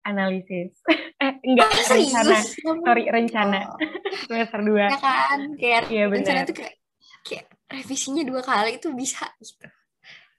Analisis. 0.04 0.76
eh, 1.24 1.34
enggak, 1.48 1.68
Oh, 1.72 1.96
rencana. 1.96 2.36
serius? 2.36 2.48
Kamu- 2.60 2.84
Sorry, 2.84 3.04
rencana. 3.08 3.60
Oh, 3.72 3.80
Semester 4.28 4.60
2. 4.60 4.76
ya 4.84 5.00
kan? 5.00 5.40
Kayak 5.56 5.82
Iya, 5.88 6.04
rencana 6.12 6.40
benar. 6.44 6.50
tuh 6.52 6.56
kayak, 6.60 6.76
kayak 7.24 7.46
revisinya 7.72 8.24
dua 8.28 8.42
kali 8.44 8.76
itu 8.76 8.92
bisa 8.92 9.24
gitu. 9.40 9.68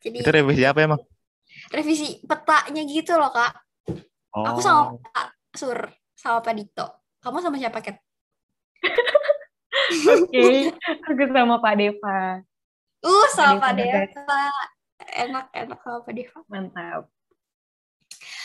Jadi 0.05 0.17
Itu 0.21 0.31
revisi 0.31 0.65
apa 0.69 0.85
emang? 0.85 1.01
Revisi 1.73 2.21
petanya 2.25 2.83
gitu 2.85 3.17
loh, 3.17 3.31
Kak. 3.31 3.53
Oh, 4.35 4.45
Aku 4.51 4.59
sama 4.59 4.99
Pak 4.99 5.29
Sur, 5.55 5.79
sama 6.19 6.43
Pak 6.43 6.55
Dito. 6.59 6.87
Kamu 7.23 7.39
sama 7.41 7.57
siapa, 7.57 7.79
Kat? 7.81 7.97
Oke, 10.11 10.75
aku 11.07 11.25
sama 11.31 11.57
Pak 11.63 11.75
Deva. 11.79 12.19
Uh, 13.05 13.27
sama 13.33 13.61
Pak 13.61 13.73
Deva, 13.79 14.03
guys. 14.05 14.13
Deva. 14.13 14.43
Enak, 15.15 15.47
enak 15.53 15.79
sama 15.85 15.99
Pak 16.03 16.13
Deva. 16.13 16.39
Mantap. 16.51 17.03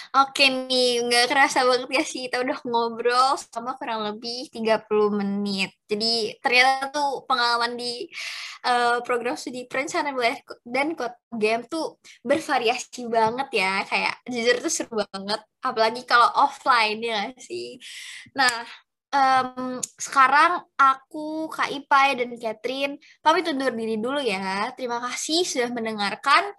Oke 0.09 0.49
nih, 0.49 1.05
nggak 1.05 1.29
kerasa 1.29 1.61
banget 1.69 1.89
ya 1.97 2.01
sih 2.01 2.25
kita 2.25 2.41
udah 2.41 2.57
ngobrol 2.65 3.37
sama 3.37 3.77
kurang 3.77 4.01
lebih 4.09 4.49
30 4.49 5.13
menit. 5.13 5.69
Jadi 5.85 6.33
ternyata 6.41 6.89
tuh 6.89 7.29
pengalaman 7.29 7.77
di 7.77 8.09
eh, 8.65 8.97
program 9.05 9.37
studi 9.37 9.69
perencanaan 9.69 10.17
wilayah 10.17 10.41
dan 10.65 10.97
kota 10.97 11.13
game 11.29 11.61
tuh 11.69 12.01
bervariasi 12.25 13.05
banget 13.05 13.47
ya. 13.53 13.85
Kayak 13.85 14.13
jujur 14.25 14.55
tuh 14.65 14.73
seru 14.73 14.93
banget. 14.97 15.41
Apalagi 15.61 16.01
kalau 16.09 16.29
offline 16.41 16.99
ya 17.05 17.29
sih. 17.37 17.77
Nah, 18.33 18.65
em, 19.13 19.77
sekarang 19.97 20.61
aku, 20.77 21.49
Kak 21.53 21.69
Ipai, 21.73 22.17
dan 22.17 22.29
Catherine 22.37 22.97
pamit 23.21 23.45
undur 23.49 23.73
diri 23.73 23.97
dulu 23.97 24.19
ya. 24.21 24.73
Terima 24.77 24.97
kasih 25.05 25.45
sudah 25.45 25.69
mendengarkan. 25.73 26.49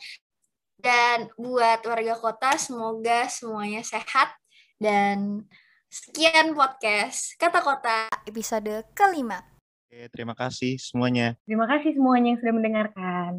Dan 0.81 1.29
buat 1.37 1.85
warga 1.85 2.17
kota, 2.17 2.57
semoga 2.57 3.29
semuanya 3.29 3.85
sehat. 3.85 4.33
Dan 4.81 5.45
sekian 5.93 6.57
podcast 6.57 7.37
Kata 7.37 7.61
Kota 7.61 8.09
episode 8.25 8.89
kelima. 8.97 9.45
Oke, 9.85 10.09
terima 10.09 10.33
kasih 10.33 10.81
semuanya. 10.81 11.37
Terima 11.45 11.69
kasih 11.69 11.93
semuanya 11.93 12.33
yang 12.33 12.41
sudah 12.41 12.55
mendengarkan. 12.57 13.33